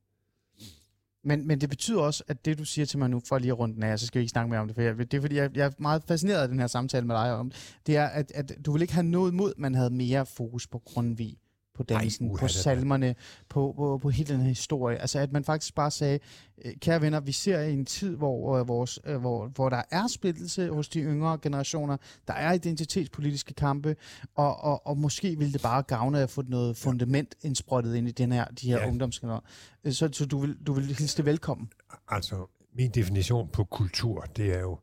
[1.24, 3.58] Men, men det betyder også, at det du siger til mig nu, for lige at
[3.58, 5.20] runde den af, så skal vi ikke snakke mere om det, for jeg, det er
[5.20, 7.52] fordi, jeg, jeg er meget fascineret af den her samtale med dig om,
[7.86, 10.78] det er, at, at du vil ikke have noget mod, man havde mere fokus på
[10.78, 11.38] Grundtvig,
[11.78, 13.14] på dansen, uha, på er- salmerne,
[13.48, 14.98] på, på, på hele den her historie.
[14.98, 16.18] Altså at man faktisk bare sagde,
[16.64, 20.06] øh, kære venner, vi ser en tid, hvor, øh, vores, øh, hvor, hvor der er
[20.06, 23.96] splittelse hos de yngre generationer, der er identitetspolitiske kampe,
[24.34, 28.12] og, og, og måske ville det bare gavne at få noget fundament indsprøjtet ind i
[28.12, 28.88] den her, de her Ja.
[28.88, 29.48] ungdomsgenerationer.
[29.90, 31.70] Så, så du, vil, du vil hilse det velkommen.
[32.08, 34.78] Altså, min definition på kultur, det er jo,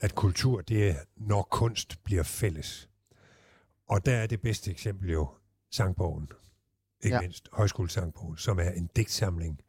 [0.00, 2.88] at kultur, det er, når kunst bliver fælles.
[3.88, 5.28] Og der er det bedste eksempel jo
[5.74, 6.28] sangbogen.
[7.02, 7.20] Ikke ja.
[7.20, 9.60] Mindst højskolesangbogen, som er en digtsamling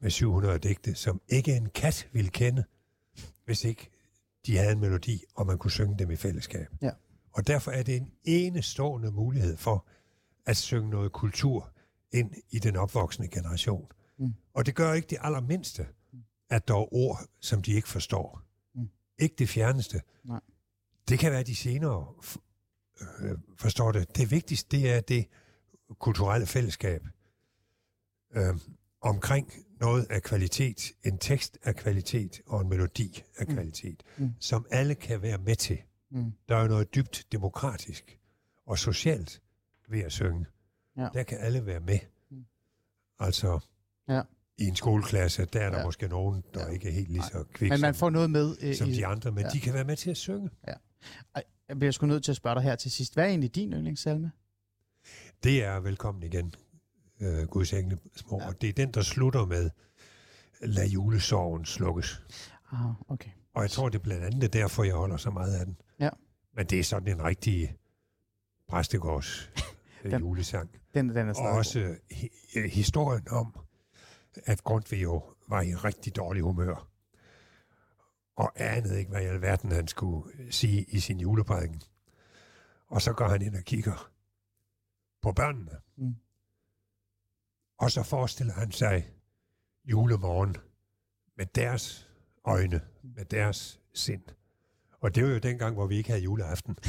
[0.00, 2.64] med 700 digte, som ikke en kat ville kende,
[3.44, 3.90] hvis ikke
[4.46, 6.66] de havde en melodi, og man kunne synge dem i fællesskab.
[6.82, 6.90] Ja.
[7.32, 9.86] Og derfor er det en enestående mulighed for
[10.46, 11.72] at synge noget kultur
[12.12, 13.86] ind i den opvoksende generation.
[14.18, 14.34] Mm.
[14.54, 15.86] Og det gør ikke det allermindste,
[16.50, 18.42] at der er ord, som de ikke forstår.
[18.74, 18.88] Mm.
[19.18, 20.02] Ikke det fjerneste.
[20.24, 20.40] Nej.
[21.08, 22.06] Det kan være, de senere
[23.20, 24.16] øh, forstår det.
[24.16, 25.26] Det vigtigste, det er det
[25.98, 27.02] kulturelle fællesskab
[28.36, 28.54] øh,
[29.00, 33.54] omkring noget af kvalitet, en tekst af kvalitet og en melodi af Mm.
[33.54, 34.30] kvalitet, Mm.
[34.40, 35.78] som alle kan være med til.
[36.10, 36.32] Mm.
[36.48, 38.18] Der er jo noget dybt demokratisk
[38.66, 39.42] og socialt
[39.88, 40.46] ved at synge.
[40.96, 41.08] Ja.
[41.14, 41.98] Der kan alle være med.
[42.30, 42.44] Mm.
[43.18, 43.60] Altså,
[44.08, 44.22] Ja.
[44.58, 45.84] i en skoleklasse, der er der Ja.
[45.84, 46.72] måske nogen, der Ja.
[46.72, 48.56] ikke er helt lige så kvik Men man får noget med.
[48.60, 49.48] Øh, som i, de andre, men ja.
[49.50, 50.50] de kan være med til at synge.
[51.68, 53.14] Jeg bliver sgu nødt til at spørge dig her til sidst.
[53.14, 54.32] Hvad er egentlig din yndlingssalme?
[55.42, 56.54] Det er velkommen igen,
[57.20, 58.38] øh, Guds engle små.
[58.40, 58.46] Ja.
[58.48, 59.70] Og det er den, der slutter med,
[60.60, 62.22] lad julesorgen slukkes.
[62.72, 63.30] Ah, okay.
[63.54, 65.66] Og jeg tror, det er blandt andet det er derfor, jeg holder så meget af
[65.66, 65.76] den.
[66.00, 66.10] Ja.
[66.56, 67.76] Men det er sådan en rigtig
[68.68, 69.50] præstegårds
[70.04, 70.70] øh, Den- julesang.
[70.94, 73.54] Den, den er Og også hi- øh, historien om,
[74.46, 76.88] at Grundtvig jo var i rigtig dårlig humør.
[78.38, 81.82] Og anede ikke, hvad i alverden han skulle sige i sin juleprædiken.
[82.88, 84.10] Og så går han ind og kigger
[85.22, 85.70] på børnene.
[85.96, 86.14] Mm.
[87.78, 89.08] Og så forestiller han sig
[89.84, 90.56] julemorgen
[91.36, 92.08] med deres
[92.44, 94.22] øjne, med deres sind.
[95.00, 96.74] Og det var jo dengang, hvor vi ikke havde juleaften.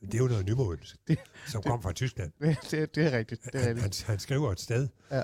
[0.00, 2.32] Det er jo noget nymodens, Det- som det- kom fra Tyskland.
[2.70, 3.44] det, det er rigtigt.
[3.44, 4.02] Det er Han, rigtigt.
[4.02, 5.22] han, han skriver et sted, Ja.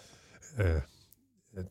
[0.59, 0.82] øh,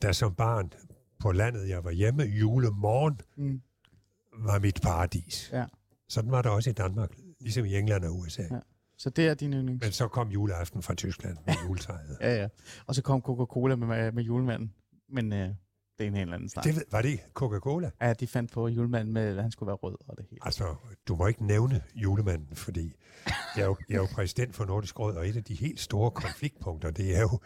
[0.01, 0.73] da som barn
[1.19, 3.61] på landet, jeg var hjemme, julemorgen Mm.
[4.37, 5.49] Var mit paradis.
[5.53, 5.65] Ja.
[6.09, 8.43] Sådan var det også i Danmark, ligesom i England og USA.
[8.51, 8.59] Ja.
[8.97, 9.83] Så det er din yndlings.
[9.83, 12.17] Men så kom juleaften fra Tyskland med juletræet.
[12.21, 12.47] Ja, ja.
[12.87, 14.73] Og så kom Coca-Cola med, med, julemanden.
[15.09, 15.39] Men øh,
[15.97, 16.65] det er en helt anden snak.
[16.65, 17.91] Det var det Coca-Cola?
[18.01, 20.39] Ja, de fandt på julemanden med, at han skulle være rød og det hele.
[20.41, 20.75] Altså,
[21.07, 22.93] du må ikke nævne julemanden, fordi
[23.55, 25.79] jeg er, jo, jeg er jo præsident for Nordisk Råd, og et af de helt
[25.79, 27.39] store konfliktpunkter, det er jo,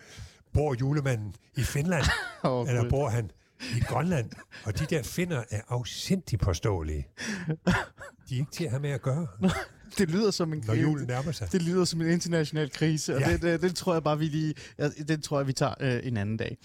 [0.53, 2.03] bor julemanden i Finland,
[2.43, 3.31] Oh, eller bor han
[3.61, 4.29] i Grønland?
[4.65, 7.07] Og de der finder er afsindig påståelige.
[8.29, 9.27] De er ikke til at have med at gøre,
[9.97, 10.81] Det lyder som en når krise.
[10.81, 11.51] julen nærmer sig.
[11.51, 13.31] Det lyder som en international krise, og Ja.
[13.31, 14.53] den, den, den tror jeg bare, vi lige...
[15.07, 16.57] Den tror jeg, vi tager øh, en anden dag.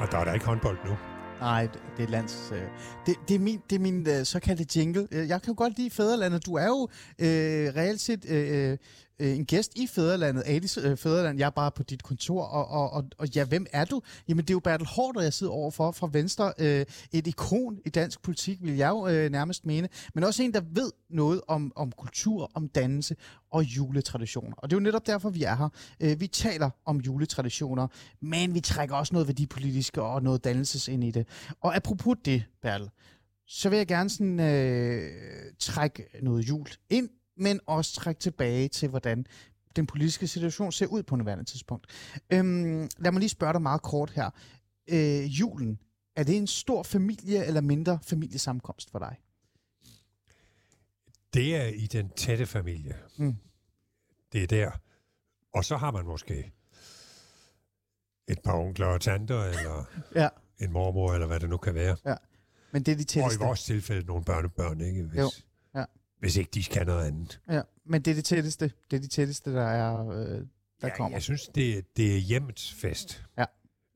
[0.00, 0.96] Og der er der ikke håndbold nu.
[1.40, 2.50] Nej, det, det er lands...
[2.52, 2.62] Øh,
[3.06, 5.08] det, det er min, det er min øh, såkaldte jingle.
[5.10, 6.46] Øh, Jeg kan jo godt lide Fæderlandet.
[6.46, 6.88] Du er jo
[7.18, 8.78] øh, reelt set øh,
[9.20, 11.38] øh, en gæst i Fæderlandet, Adis øh, Fæderland.
[11.38, 14.02] Jeg er bare på dit kontor, og, og, og, og ja, hvem er du?
[14.28, 16.52] Jamen, det er jo Bertel Hårder, jeg sidder overfor fra Venstre.
[16.58, 19.88] Øh, et ikon i dansk politik, vil jeg jo øh, nærmest mene.
[20.14, 23.16] Men også en, der ved noget om, om kultur, om dannelse
[23.50, 24.56] og juletraditioner.
[24.56, 25.68] Og det er jo netop derfor, vi er her.
[26.00, 27.86] Øh, vi taler om juletraditioner,
[28.20, 31.26] men vi trækker også noget værdipolitisk og noget dannelses ind i det.
[31.60, 32.90] Og apropos det, Bertel,
[33.46, 35.10] så vil jeg gerne sådan, øh,
[35.58, 37.08] trække noget jul ind,
[37.38, 39.26] men også trække tilbage til, hvordan
[39.76, 41.86] den politiske situation ser ud på nuværende tidspunkt.
[42.30, 44.30] Øhm, lad mig lige spørge dig meget kort her.
[44.88, 45.78] Øh, julen,
[46.16, 49.16] er det en stor familie eller mindre familiesammenkomst for dig?
[51.34, 52.96] Det er i den tætte familie.
[53.16, 53.36] Mm.
[54.32, 54.70] Det er der.
[55.54, 56.52] Og så har man måske
[58.28, 59.84] et par onkler og tanter, eller
[60.14, 60.28] Ja.
[60.58, 61.96] en mormor, eller hvad det nu kan være.
[62.72, 63.44] Men det er de Og i tætteste.
[63.44, 65.02] vores tilfælde nogle børnebørn, ikke?
[65.02, 65.28] Hvis, Jo, ja.
[66.18, 67.40] Hvis ikke de kan noget andet.
[67.50, 68.72] Ja, men det er det tætteste.
[68.90, 70.46] Det er de tætteste, der er, øh, der
[70.82, 71.16] ja, kommer.
[71.16, 73.24] Jeg synes, det, det er hjemmets fest.
[73.38, 73.44] Ja.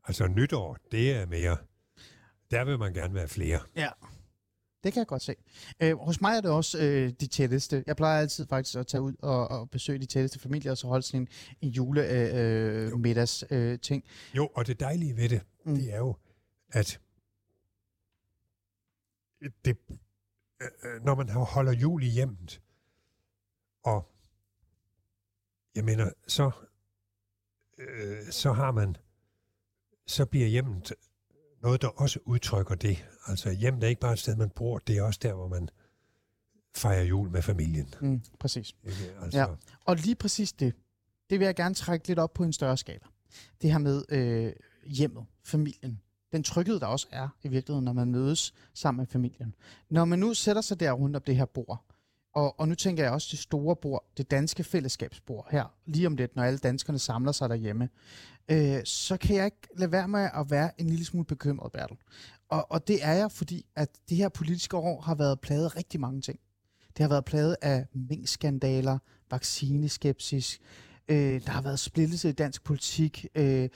[0.04, 1.56] Altså nytår, det er mere...
[2.50, 3.60] Der vil man gerne være flere.
[3.76, 3.88] Ja.
[4.84, 5.34] Det kan jeg godt se.
[5.80, 7.84] Øh, hos mig er det også øh, de tætteste.
[7.86, 10.86] Jeg plejer altid faktisk at tage ud og, og besøge de tætteste familier, og så
[10.86, 11.28] holde sådan en,
[11.60, 12.96] en jule øh, Jo.
[12.96, 14.04] middags øh, ting.
[14.36, 15.74] Jo, og det dejlige ved det, Mm.
[15.74, 16.16] det er jo,
[16.72, 17.00] at
[19.64, 19.96] det, øh,
[21.04, 22.60] når man holder jul i hjemmet,
[23.82, 24.08] og
[25.74, 26.50] jeg mener, så,
[27.78, 28.96] øh, så har man,
[30.06, 30.92] så bliver hjemmet
[31.62, 33.06] noget, der også udtrykker det.
[33.26, 35.68] Altså hjemmet er ikke bare et sted, man bor, det er også der, hvor man
[36.76, 37.94] fejrer jul med familien.
[38.00, 38.74] Mm, præcis.
[38.84, 39.14] Ikke?
[39.22, 39.46] Altså, Ja.
[39.84, 40.74] Og lige præcis det,
[41.30, 43.06] det vil jeg gerne trække lidt op på en større skala.
[43.62, 44.52] Det her med øh,
[44.86, 46.00] hjemmet, familien.
[46.32, 49.54] Den tryghed, der også er i virkeligheden, når man mødes sammen med familien.
[49.90, 51.84] Når man nu sætter sig der rundt om det her bord,
[52.34, 56.16] og, og nu tænker jeg også det store bord, det danske fællesskabsbord her, lige om
[56.16, 57.88] lidt, når alle danskerne samler sig derhjemme,
[58.48, 61.96] øh, så kan jeg ikke lade være med at være en lille smule bekymret, Bertel.
[62.48, 65.76] Og, og det er jeg, fordi at det her politiske år har været plaget af
[65.76, 66.40] rigtig mange ting.
[66.96, 68.98] Det har været plaget af minkskandaler,
[69.30, 70.60] vaccineskepsis,
[71.08, 73.26] øh, der har været splittelse i dansk politik.
[73.34, 73.68] Øh,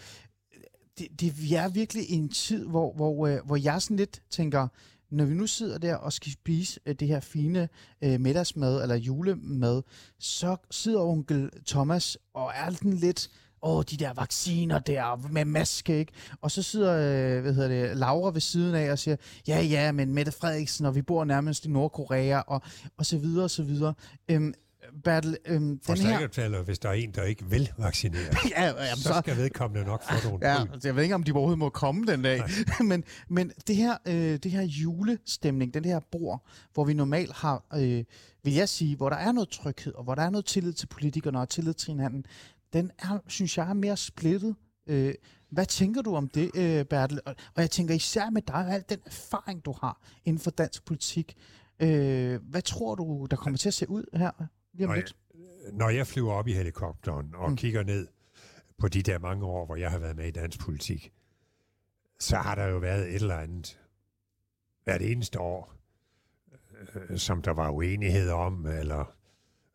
[0.99, 4.23] det, det, vi er virkelig i en tid, hvor, hvor, øh, hvor jeg sådan lidt
[4.31, 4.69] tænker,
[5.11, 7.69] når vi nu sidder der og skal spise øh, det her fine
[8.03, 9.83] øh, middagsmad eller julemad,
[10.19, 13.31] så sidder onkel Thomas og er den lidt,
[13.63, 16.13] åh, de der vacciner der med maske, ikke?
[16.41, 19.17] Og så sidder, øh, hvad hedder det, Laura ved siden af og siger,
[19.49, 22.63] ja, ja, men Mette Frederiksen, og vi bor nærmest i Nordkorea, og,
[22.97, 23.95] og så videre, og så videre.
[24.29, 24.55] Øhm,
[25.05, 26.13] Bertel, øhm, For den her...
[26.13, 28.23] ikke at tale, hvis der er en, der ikke vil vaccinere,
[28.57, 31.33] Ja, jamen, så skal vedkommende nok få nogle Ja, altså, jeg ved ikke, om de
[31.33, 32.43] overhovedet må komme den dag.
[32.91, 37.65] men men det, her, øh, det her julestemning, den her bord, hvor vi normalt har,
[37.75, 38.05] øh,
[38.43, 40.87] vil jeg sige, hvor der er noget tryghed, og hvor der er noget tillid til
[40.87, 42.25] politikerne og tillid til hinanden,
[42.73, 44.55] den er, synes jeg, er mere splittet.
[44.87, 45.15] Øh,
[45.51, 47.21] hvad tænker du om det, øh, Bertel?
[47.27, 50.51] Og, og jeg tænker især med dig og al den erfaring, du har inden for
[50.51, 51.37] dansk politik.
[51.81, 54.31] Øh, hvad tror du, der kommer til at se ud her
[54.77, 55.17] lige om Og lidt?
[55.73, 57.57] Når jeg flyver op i helikopteren og mm.
[57.57, 58.09] kigger ned
[58.79, 61.13] på de der mange år, hvor jeg har været med i dansk politik,
[62.19, 63.81] så har der jo været et eller andet
[64.85, 65.75] hvert eneste år,
[66.95, 69.17] øh, som der var uenighed om, eller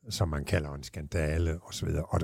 [0.10, 1.88] som man kalder en skandale osv.
[1.88, 2.22] Og,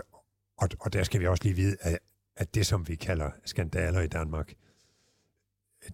[0.58, 2.00] og, og der skal vi også lige vide, at,
[2.36, 4.54] at det, som vi kalder skandaler i Danmark,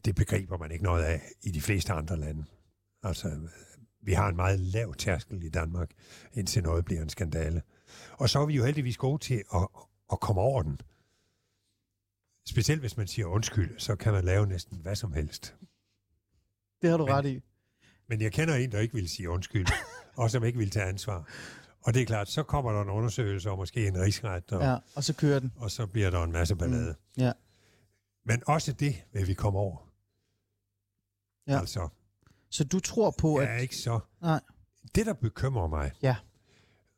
[0.06, 2.46] det begriber man ikke noget af i de fleste andre lande.
[3.04, 3.40] Altså,
[4.04, 5.91] vi har en meget lav tærskel i Danmark,
[6.34, 7.62] indtil noget bliver en skandale.
[8.12, 9.68] Og så er vi jo heldigvis gode til at,
[10.12, 10.82] at komme over den.
[12.49, 15.56] Specielt hvis man siger undskyld, så kan man lave næsten hvad som helst.
[16.82, 17.41] Det har du men- ret i.
[18.08, 19.68] Men jeg kender en, der ikke vil sige undskyld,
[20.22, 21.30] og som ikke vil tage ansvar.
[21.82, 24.78] Og det er klart, så kommer der en undersøgelse og måske en rigsret, og, ja.
[24.95, 25.54] Og så kører den.
[25.56, 26.95] og så bliver der en masse ballade.
[27.18, 27.32] Mm, ja.
[28.26, 29.89] Men også det vil vi komme over.
[31.47, 31.60] Ja.
[31.60, 31.89] Altså,
[32.54, 33.47] Så du tror på, at...
[33.49, 33.99] er ikke så...
[34.22, 34.39] Nej.
[34.95, 36.16] Det, der bekymrer mig, Ja.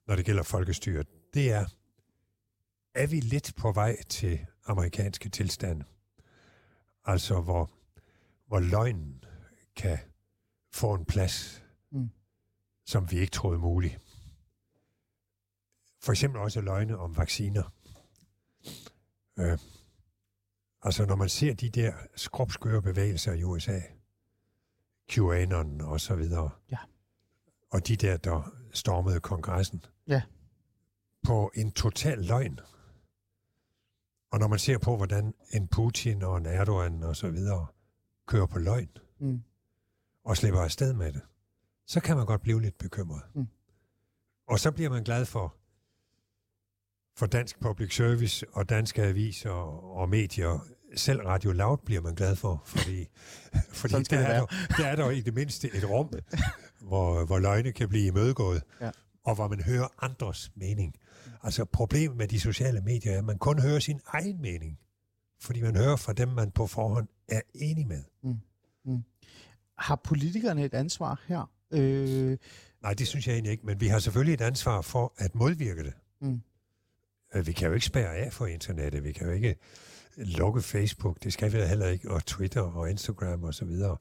[0.07, 1.65] når det gælder folkestyret, det er,
[2.95, 5.85] er vi lidt på vej til amerikanske tilstande?
[7.05, 7.71] Altså, hvor,
[8.47, 9.23] hvor løgnen
[9.75, 9.97] kan
[10.73, 12.09] få en plads, Mm.
[12.85, 13.97] som vi ikke troede mulig.
[16.01, 17.73] For eksempel også løgne om vacciner.
[19.39, 19.57] Øh,
[20.81, 23.79] altså, når man ser de der skrubskøre bevægelser i USA,
[25.09, 26.77] QAnon og så videre, Ja.
[27.69, 30.21] og de der, der stormede kongressen, Ja.
[31.23, 32.59] på en total løgn.
[34.31, 37.67] Og når man ser på, hvordan en Putin og en Erdogan og så videre
[38.27, 38.89] kører på løgn
[39.19, 39.41] Mm.
[40.23, 41.21] og slipper afsted med det,
[41.87, 43.21] så kan man godt blive lidt bekymret.
[43.33, 43.47] Mm.
[44.47, 45.55] Og så bliver man glad for,
[47.17, 50.59] for dansk public service og danske aviser og, og medier.
[50.95, 53.05] Selv Radio Loud bliver man glad for, fordi,
[53.79, 54.45] fordi der, det er der,
[54.77, 56.09] der er der i det mindste et rum,
[56.87, 58.91] hvor, hvor løgne kan blive imødegået, Ja.
[59.23, 60.95] og hvor man hører andres mening.
[61.43, 64.79] Altså problemet med de sociale medier er, at man kun hører sin egen mening,
[65.41, 68.03] fordi man hører fra dem, man på forhånd er enig med.
[69.77, 71.51] Har politikerne et ansvar her?
[71.71, 72.37] Øh,
[72.81, 75.83] Nej, det synes jeg egentlig ikke, men vi har selvfølgelig et ansvar for at modvirke
[75.83, 75.93] det.
[76.21, 76.41] Mm.
[77.35, 79.55] Øh, Vi kan jo ikke spærre af for internettet, vi kan jo ikke
[80.17, 83.97] lukke Facebook, det skal vi da heller ikke, og Twitter og Instagram og så videre.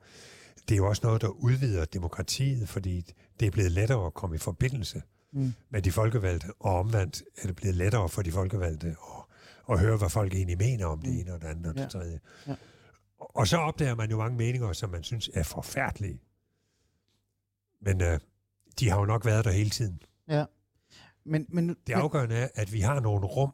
[0.69, 4.37] Det er jo også noget, der udvider demokratiet, fordi det er blevet lettere at komme
[4.37, 5.03] i forbindelse
[5.37, 5.53] Mm.
[5.71, 8.95] med de folkevalgte, og omvendt er det blevet lettere for de folkevalgte at,
[9.71, 11.19] at høre, hvad folk egentlig mener om det Mm.
[11.19, 11.83] ene og det andet og Ja.
[11.83, 12.21] det tredje.
[12.47, 12.55] Ja.
[13.19, 16.21] Og så opdager man jo mange meninger, som man synes er forfærdelige.
[17.83, 18.21] Men øh,
[18.81, 20.01] de har jo nok været der hele tiden.
[21.25, 23.53] men, men, Det afgørende er, at vi har nogle rum,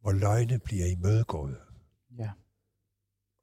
[0.00, 1.56] hvor løgne bliver imødegået.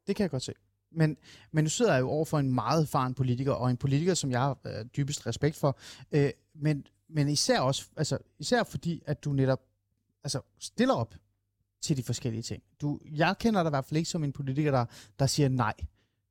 [0.08, 0.54] Det kan jeg godt se.
[0.92, 1.18] Men,
[1.52, 4.32] men nu sidder jeg jo over for en meget faren politiker, og en politiker, som
[4.32, 5.78] jeg har øh, dybest respekt for.
[6.12, 9.62] Øh, men, men især også, altså, især fordi, at du netop
[10.24, 11.16] altså, stiller op
[11.82, 12.64] til de forskellige ting.
[12.82, 14.86] Du, jeg kender dig i hvert fald ikke som en politiker, der,
[15.20, 15.74] der siger nej.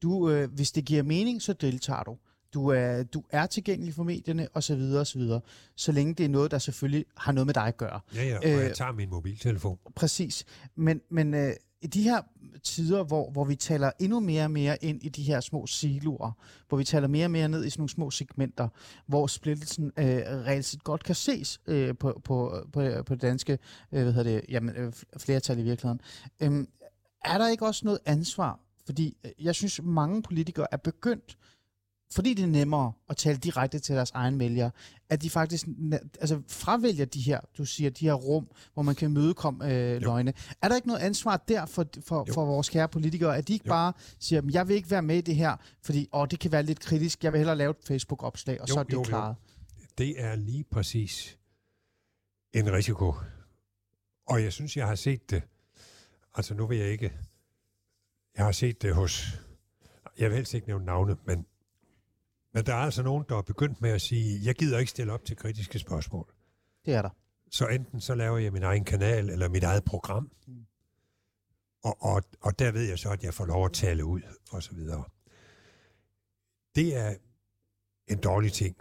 [0.02, 2.16] Du, øh, hvis det giver mening, så deltager du.
[2.54, 5.40] Du er, du er tilgængelig for medierne, osv., så, videre, og så, videre,
[5.76, 8.00] så længe det er noget, der selvfølgelig har noget med dig at gøre.
[8.14, 9.78] Ja, ja, og Øh, jeg tager min mobiltelefon.
[9.94, 10.44] Præcis.
[10.74, 11.52] Men, men øh,
[11.86, 12.20] i de her
[12.62, 16.30] tider, hvor, hvor vi taler endnu mere og mere ind i de her små siloer,
[16.68, 18.68] hvor vi taler mere og mere ned i sådan nogle små segmenter,
[19.06, 23.52] hvor splittelsen øh, reelt set godt kan ses øh, på, på, på, på det danske
[23.92, 26.00] øh, hvad hedder det, jamen, øh, flertal i virkeligheden.
[26.40, 26.68] Øhm,
[27.24, 28.60] er der ikke også noget ansvar?
[28.86, 31.36] Fordi øh, jeg synes, mange politikere er begyndt,
[32.12, 34.70] fordi det er nemmere at tale direkte til deres egen vælgere,
[35.08, 35.66] at de faktisk
[36.20, 40.32] altså, fravælger de her, du siger, de her rum, hvor man kan mødekomme øh, løgne.
[40.62, 42.32] Er der ikke noget ansvar der for, for, Jo.
[42.34, 43.72] for vores kære politikere, at de ikke Jo.
[43.72, 46.52] bare siger, "Men jeg vil ikke være med i det her, fordi åh, det kan
[46.52, 48.98] være lidt kritisk, jeg vil hellere lave et Facebook-opslag, og Jo, så er det jo,
[48.98, 49.04] jo.
[49.04, 49.36] klaret.
[49.98, 51.38] Det er lige præcis
[52.52, 53.14] en risiko.
[54.26, 55.42] Og jeg synes, jeg har set det.
[56.34, 57.12] Altså nu vil jeg ikke...
[58.36, 59.40] Jeg har set det hos...
[60.18, 61.46] Jeg vil helst ikke nævne navne, men,
[62.56, 65.12] men der er altså nogen, der er begyndt med at sige, jeg gider ikke stille
[65.12, 66.32] op til kritiske spørgsmål.
[66.84, 67.10] Det er der.
[67.50, 70.30] Så enten så laver jeg min egen kanal eller mit eget program.
[71.82, 74.62] Og, og, og der ved jeg så, at jeg får lov at tale ud, og
[74.62, 75.04] så videre.
[76.74, 77.14] Det er
[78.08, 78.76] en dårlig ting,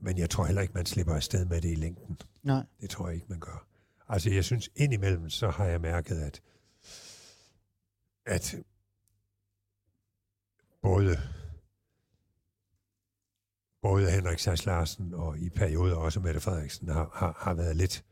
[0.00, 2.20] men jeg tror heller ikke, man slipper afsted med det i længden.
[2.42, 2.64] Nej.
[2.80, 3.66] Det tror jeg ikke, man gør.
[4.08, 6.42] Altså, jeg synes, indimellem, så har jeg mærket, at,
[8.26, 8.56] at
[10.82, 11.18] både,
[13.88, 18.04] både Henrik Sass Larsen og i perioder også Mette Frederiksen har, har, har været lidt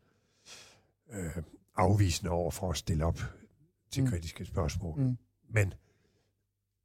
[1.12, 1.42] øh,
[1.76, 3.18] afvisende over for at stille op
[3.90, 4.08] til Mm.
[4.10, 5.00] kritiske spørgsmål.
[5.00, 5.16] Mm.
[5.50, 5.74] Men,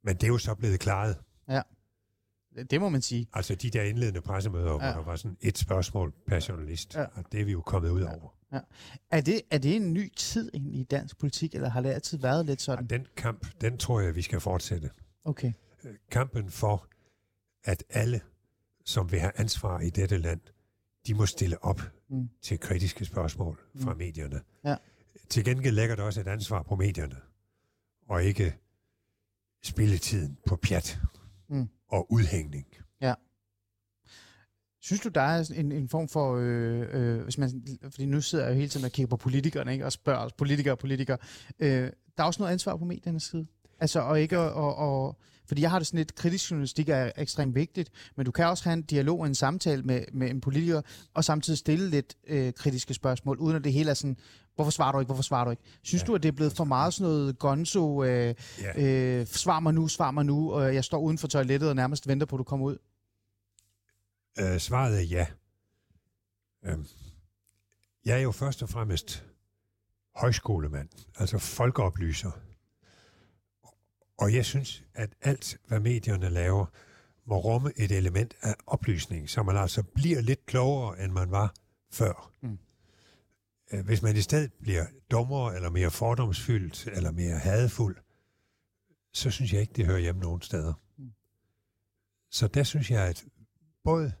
[0.04, 1.16] men det er jo så blevet klaret.
[2.70, 3.28] Det må man sige.
[3.32, 4.86] Altså de der indledende pressemøder, ja.
[4.86, 4.92] Ja.
[4.92, 7.00] hvor der var sådan et spørgsmål per journalist, Ja.
[7.00, 7.06] ja.
[7.14, 8.34] og det er vi jo kommet ud over.
[9.10, 12.18] Er det, er det en ny tid egentlig i dansk politik, eller har det altid
[12.18, 12.86] været lidt sådan?
[12.86, 14.90] den kamp, den tror jeg, vi skal fortsætte.
[15.24, 15.52] Okay.
[15.84, 16.86] Øh, Kampen for,
[17.64, 18.20] at alle,
[18.84, 20.40] som vil have ansvar i dette land,
[21.06, 22.28] de må stille op Mm.
[22.42, 23.98] til kritiske spørgsmål fra Mm.
[23.98, 24.40] medierne.
[24.64, 24.76] Ja.
[25.28, 27.16] Til gengæld lægger der også et ansvar på medierne,
[28.08, 28.56] og ikke
[29.62, 30.98] spille tiden på pjat
[31.48, 31.68] Mm.
[31.88, 32.66] og udhængning.
[34.82, 37.50] Synes du, der er en, en form for, øh, øh, hvis man,
[37.82, 39.84] fordi nu sidder jeg jo hele tiden og kigger på politikerne, ikke?
[39.84, 41.18] og spørger os, politikere og politikere,
[41.58, 43.46] øh, der er også noget ansvar på mediernes side.
[43.80, 45.18] Altså, og ikke at, og, og,
[45.50, 48.64] fordi jeg har det sådan lidt, kritisk journalistik er ekstremt vigtigt, men du kan også
[48.64, 50.82] have en dialog og en samtale med, med en politiker,
[51.14, 54.16] og samtidig stille lidt øh, kritiske spørgsmål, uden at det hele er sådan,
[54.54, 55.62] hvorfor svarer du ikke, hvorfor svarer du ikke?
[55.82, 56.06] Synes ja.
[56.06, 58.82] Du, at det er blevet for meget sådan noget gonzo, øh, Ja.
[59.20, 62.08] øh, svar mig nu, svar mig nu, og jeg står uden for toilettet og nærmest
[62.08, 62.78] venter på, at du kommer ud?
[64.40, 65.26] Øh, svaret er ja.
[66.66, 66.86] Øhm,
[68.04, 69.24] jeg er jo først og fremmest
[70.16, 70.88] højskolemand,
[71.18, 72.30] altså folkeoplyser.
[74.20, 76.66] Og jeg synes, at alt, hvad medierne laver,
[77.26, 81.54] må rumme et element af oplysning, så man altså bliver lidt klogere, end man var
[81.92, 82.32] før.
[82.42, 82.58] Mm.
[83.72, 87.96] Øh, Hvis man i stedet bliver dummere, eller mere fordomsfyldt, eller mere hadfuld,
[89.12, 90.72] så synes jeg ikke, det hører hjemme nogen steder.
[90.98, 91.12] Mm.
[92.30, 93.24] Så der synes jeg, at
[93.84, 94.12] både,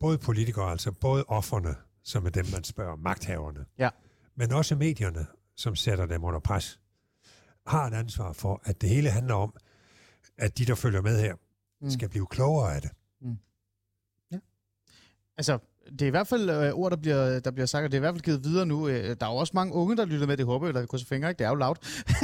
[0.00, 3.90] både politikere, altså både offerne, som er dem, man spørger, magthaverne, Ja.
[4.34, 5.26] men også medierne,
[5.56, 6.80] som sætter dem under pres,
[7.68, 9.54] har et ansvar for, at det hele handler om,
[10.38, 11.84] at de, der følger med her, Mm.
[11.86, 11.90] mm.
[11.90, 12.90] skal blive klogere af det.
[15.38, 15.58] Altså,
[15.90, 17.98] det er i hvert fald øh, ord, der bliver, der bliver sagt, og det er
[17.98, 18.88] i hvert fald givet videre nu.
[18.88, 20.36] Øh, der er jo også mange unge, der lytter med.
[20.36, 21.38] Det håber jeg, der krydser fingre, ikke?
[21.38, 21.74] Det er jo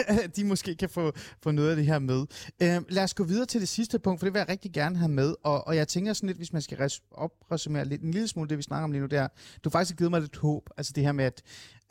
[0.06, 2.26] at de måske kan få, få noget af det her med.
[2.62, 4.96] Øh, lad os gå videre til det sidste punkt, for det vil jeg rigtig gerne
[4.98, 5.34] have med.
[5.42, 8.48] Og, og jeg tænker sådan lidt, hvis man skal res- opresumere lidt, en lille smule
[8.48, 9.28] det, vi snakker om lige nu, det er,
[9.64, 10.70] du har faktisk givet mig lidt håb.
[10.76, 11.42] Altså det her med, at,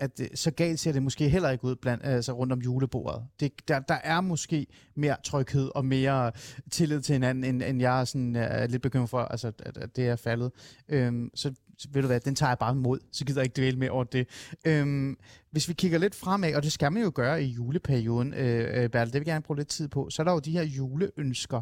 [0.04, 3.24] at øh, så galt ser det måske heller ikke ud blandt, altså rundt om julebordet.
[3.40, 6.32] Det, der, der er måske mere tryghed og mere
[6.72, 9.78] tillid til hinanden, end, end jeg er sådan, øh, er lidt bekymret for, altså, at,
[9.78, 10.52] at det er faldet.
[10.90, 11.54] Øhm, så,
[11.92, 14.04] ved du hvad, den tager jeg bare mod, så gider jeg ikke dvæle mere over
[14.04, 14.28] det.
[14.66, 15.18] Øhm,
[15.52, 18.90] hvis vi kigger lidt fremad, og det skal man jo gøre i juleperioden, øh, øh,
[18.90, 20.64] Bertel, det vil jeg gerne bruge lidt tid på, så er der jo de her
[20.64, 21.62] juleønsker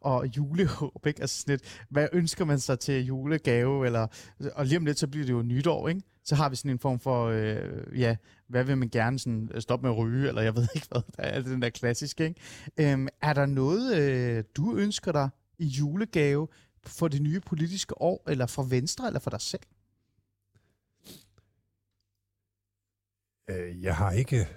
[0.00, 1.20] og julehåb, ikke?
[1.20, 4.06] Altså sådan lidt, hvad ønsker man sig til julegave, eller,
[4.54, 6.02] og lige om lidt, så bliver det jo nytår, ikke?
[6.28, 8.16] Så har vi sådan en form for, øh, ja,
[8.46, 11.22] hvad vil man gerne sådan, stoppe med at ryge, eller jeg ved ikke hvad, der
[11.22, 12.40] er den der klassiske, ikke?
[12.92, 16.48] Øhm, er der noget, øh, du ønsker dig i julegave
[16.86, 19.62] for det nye politiske år, eller for Venstre, eller for dig selv?
[23.50, 24.48] Øh, Jeg har ikke...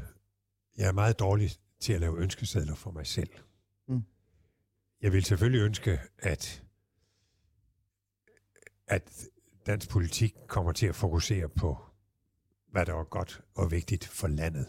[0.78, 3.30] Jeg er meget dårlig til at lave ønskesedler for mig selv.
[3.88, 4.03] Mm.
[5.01, 6.63] Jeg vil selvfølgelig ønske, at,
[8.88, 9.26] at
[9.66, 11.78] dansk politik kommer til at fokusere på,
[12.72, 14.68] hvad der er godt og vigtigt for landet.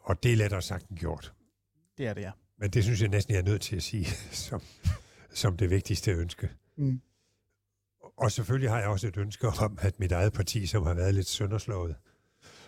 [0.00, 1.32] Og det er lettere sagt end gjort.
[1.98, 2.32] Det er det, ja.
[2.58, 4.04] Men det synes jeg næsten, jeg er nødt til at sige
[4.46, 4.62] som,
[5.30, 6.50] som det vigtigste ønske.
[6.76, 7.00] Mm.
[8.16, 11.14] Og selvfølgelig har jeg også et ønske om, at mit eget parti, som har været
[11.14, 11.96] lidt sønderslået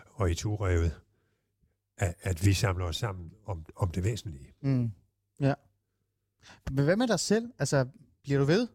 [0.07, 1.01] og i turrevet,
[1.97, 4.55] at, at vi samler os sammen om, om det væsentlige.
[4.61, 4.91] Mm.
[5.41, 5.55] Ja.
[6.71, 7.53] Men hvad med dig selv?
[7.59, 7.87] Altså,
[8.23, 8.69] bliver du ved?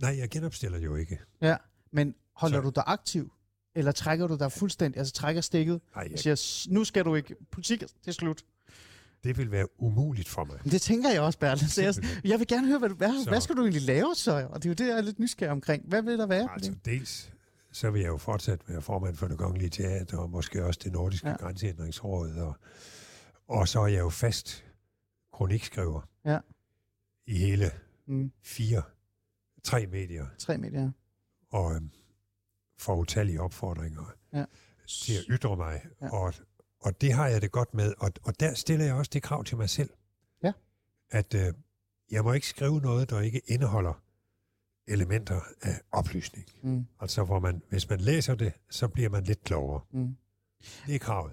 [0.00, 1.18] Nej, jeg genopstiller jo ikke.
[1.40, 1.56] Ja.
[1.92, 3.32] Men holder Så- du dig aktiv?
[3.74, 7.04] Eller trækker du dig fuldstændig, altså trækker stikket Nej, og jeg, siger, "S- nu skal
[7.04, 8.44] du ikke, politik, det er slut.
[9.24, 10.58] det vil være umuligt for mig.
[10.64, 11.70] Men det tænker jeg også, Bertel.
[11.70, 11.94] Så jeg,
[12.24, 14.48] jeg vil gerne høre, hvad, hvad, Så- hvad skal du egentlig lave så?
[14.50, 15.84] Og det er jo det, jeg er lidt nysgerrig omkring.
[15.88, 16.48] Hvad vil der være?
[16.52, 17.32] Altså dels,
[17.72, 20.92] så vil jeg jo fortsat være formand for det kongelige teater, og måske også det
[20.92, 21.34] nordiske Ja.
[21.36, 22.56] grænsehindringsråd, og,
[23.48, 24.64] og så er jeg jo fast
[25.32, 26.38] kronikskriver Ja.
[27.26, 27.70] i hele
[28.06, 28.32] Mm.
[28.42, 28.82] fire,
[29.64, 30.90] tre medier, Tre medier.
[31.50, 31.90] og øhm,
[32.78, 34.44] får utallige opfordringer Ja.
[34.88, 36.06] til at ytre mig, Ja.
[36.06, 36.12] ja.
[36.12, 36.34] og,
[36.80, 39.44] og det har jeg det godt med, og, og der stiller jeg også det krav
[39.44, 39.90] til mig selv,
[40.42, 40.52] Ja.
[41.10, 41.54] at øh,
[42.10, 44.02] jeg må ikke skrive noget, der ikke indeholder
[44.86, 46.46] elementer af oplysning.
[46.62, 46.86] Mm.
[47.00, 49.80] Altså, hvor man, hvis man læser det, så bliver man lidt klogere.
[49.92, 50.16] Mm.
[50.86, 51.32] Det er kravet.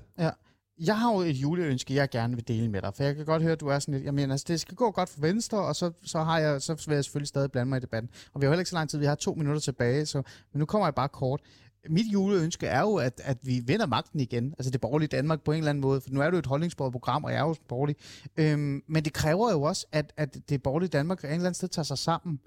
[0.80, 3.42] Jeg har jo et juleønske, jeg gerne vil dele med dig, for jeg kan godt
[3.42, 5.58] høre, at du er sådan lidt, jeg mener, altså, det skal gå godt for Venstre,
[5.58, 8.10] og så, så, har jeg, så vil jeg selvfølgelig stadig blande mig i debatten.
[8.34, 10.18] Og vi har jo heller ikke så lang tid, vi har to minutter tilbage, så,
[10.54, 11.42] men nu kommer jeg bare kort.
[11.90, 15.52] Mit juleønske er jo, at, at vi vinder magten igen, altså det borgerlige Danmark på
[15.52, 17.48] en eller anden måde, for nu er det jo et holdningsbordet program, og jeg er
[17.48, 17.96] jo borgerlig.
[18.38, 21.68] Øhm, men det kræver jo også, at, at det borgerlige Danmark en eller anden sted
[21.68, 22.40] tager sig sammen.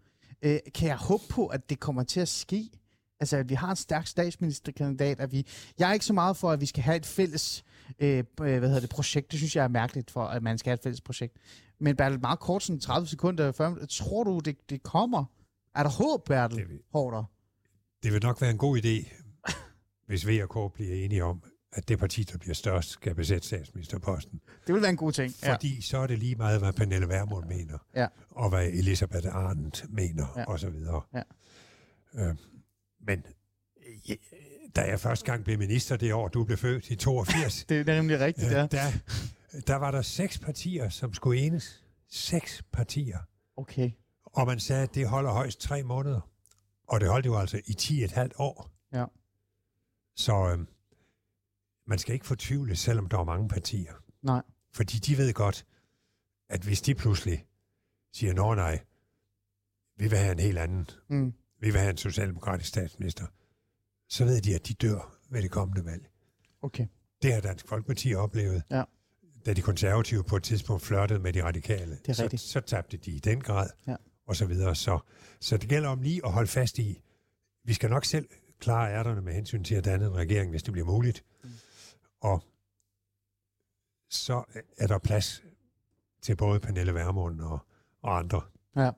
[0.43, 2.70] Øh, kan jeg håbe på, at det kommer til at ske?
[3.20, 5.47] Altså, at vi har en stærk statsministerkandidat, at vi...
[5.78, 7.64] Jeg er ikke så meget for, at vi skal have et fælles
[7.99, 9.30] øh, hvad hedder det, projekt.
[9.30, 11.36] Det synes jeg er mærkeligt for, at man skal have et fælles projekt.
[11.80, 15.24] Men Bertel, meget kort, sådan 30 sekunder før, tror du, det, det kommer?
[15.74, 17.24] Er der håb, Bertel Det vil- Hårder?
[18.03, 19.12] Det vil nok være en god idé,
[20.07, 23.47] hvis V og K bliver enige om, at det parti, der bliver størst, skal besætte
[23.47, 24.41] statsministerposten.
[24.66, 25.34] Det vil være en god ting.
[25.43, 25.53] Ja.
[25.55, 28.07] Fordi så er det lige meget, hvad Pernille Vermund mener, Ja.
[28.30, 30.41] og hvad Elisabeth Arndt mener, Ja.
[30.41, 30.49] ja.
[30.53, 30.74] osv.
[31.14, 31.22] Ja.
[32.14, 32.36] Øh,
[33.01, 33.22] men
[33.86, 34.16] øh,
[34.77, 37.95] da jeg første gang blev minister det år, du blev født i 82, Det er
[37.95, 38.62] nemlig rigtigt, ja.
[38.62, 38.93] øh, der,
[39.66, 41.85] der var der seks partier, som skulle enes.
[42.09, 43.18] Seks partier.
[43.57, 43.91] Okay.
[44.25, 46.21] Og man sagde, at det holder højst tre måneder.
[46.89, 48.71] Og det holdt jo altså i 10,5 år.
[48.93, 49.05] Ja.
[50.16, 50.66] Så øhm,
[51.87, 53.93] man skal ikke fortvivle, selvom der er mange partier.
[54.23, 54.43] Nej.
[54.73, 55.66] Fordi de ved godt,
[56.49, 57.47] at hvis de pludselig
[58.12, 58.81] siger, nå nej,
[59.97, 61.33] vi vil have en helt anden, Mm.
[61.61, 63.27] vi vil have en socialdemokratisk statsminister,
[64.11, 66.11] så ved de, at de dør ved det kommende valg.
[66.63, 66.87] Okay.
[67.23, 68.63] Det har Dansk Folkeparti oplevet.
[68.71, 68.85] Ja.
[69.47, 73.11] Da de konservative på et tidspunkt flirtede med de radikale, er så, så tabte de
[73.11, 73.97] i den grad, Ja.
[74.27, 74.75] og så videre.
[74.75, 74.99] Så,
[75.41, 77.03] så det gælder om lige at holde fast i,
[77.65, 80.73] vi skal nok selv klare ærterne med hensyn til at danne en regering, hvis det
[80.73, 81.25] bliver muligt.
[81.45, 81.51] Mm.
[82.21, 82.45] Og
[84.11, 84.45] så
[84.79, 85.43] er der plads
[86.23, 87.59] til både Pernille Vermund og,
[88.03, 88.43] og andre.
[88.77, 88.91] Ja.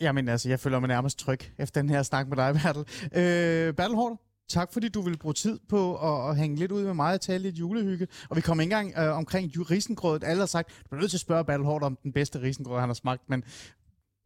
[0.00, 2.80] Jamen altså, jeg føler mig nærmest tryg efter den her snak med dig, Bertel.
[3.04, 4.16] Øh, Bertel Hårder,
[4.48, 7.20] tak fordi du vil bruge tid på at, at hænge lidt ud med mig og
[7.20, 8.06] tale lidt julehygge.
[8.30, 10.24] Og vi kom ikke engang øh, omkring risengrødet.
[10.24, 12.80] Alle har sagt, du bliver nødt til at spørge Bertel Hårder om den bedste risengrød,
[12.80, 13.44] han har smagt, men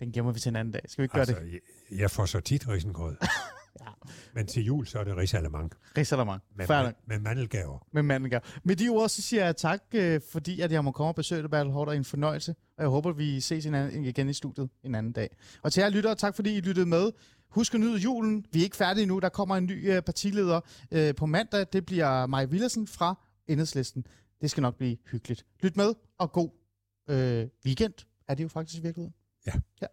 [0.01, 0.83] den gemmer vi til en anden dag.
[0.89, 1.53] Skal vi ikke gøre Altså, det?
[1.91, 3.17] jeg, jeg får så tit risengrød.
[4.35, 6.43] Men til jul, så er det risalemang Risalemang.
[6.57, 7.87] med, med, med mandelgaver.
[7.93, 8.41] med mandelgav.
[8.65, 11.43] Med de ord, så siger jeg tak, øh, fordi at jeg må komme og besøge
[11.43, 12.55] dig, Bertel Hårder, en fornøjelse.
[12.77, 15.37] Og jeg håber, vi ses igen i studiet en anden dag.
[15.63, 17.13] Og til jer lyttere, tak fordi I lyttede med.
[17.51, 18.47] Husk at nyde julen.
[18.53, 19.19] Vi er ikke færdige nu.
[19.19, 20.61] Der kommer en ny øh, partileder
[20.93, 21.67] øh, på mandag.
[21.73, 23.15] Det bliver Maja Villersen fra
[23.49, 24.07] Enhedslisten.
[24.41, 25.47] Det skal nok blive hyggeligt.
[25.63, 26.51] Lyt med, og god
[27.11, 27.95] øh, weekend
[28.29, 29.15] er det jo faktisk i virkeligheden.
[29.47, 29.53] Ja.
[29.83, 29.87] ja.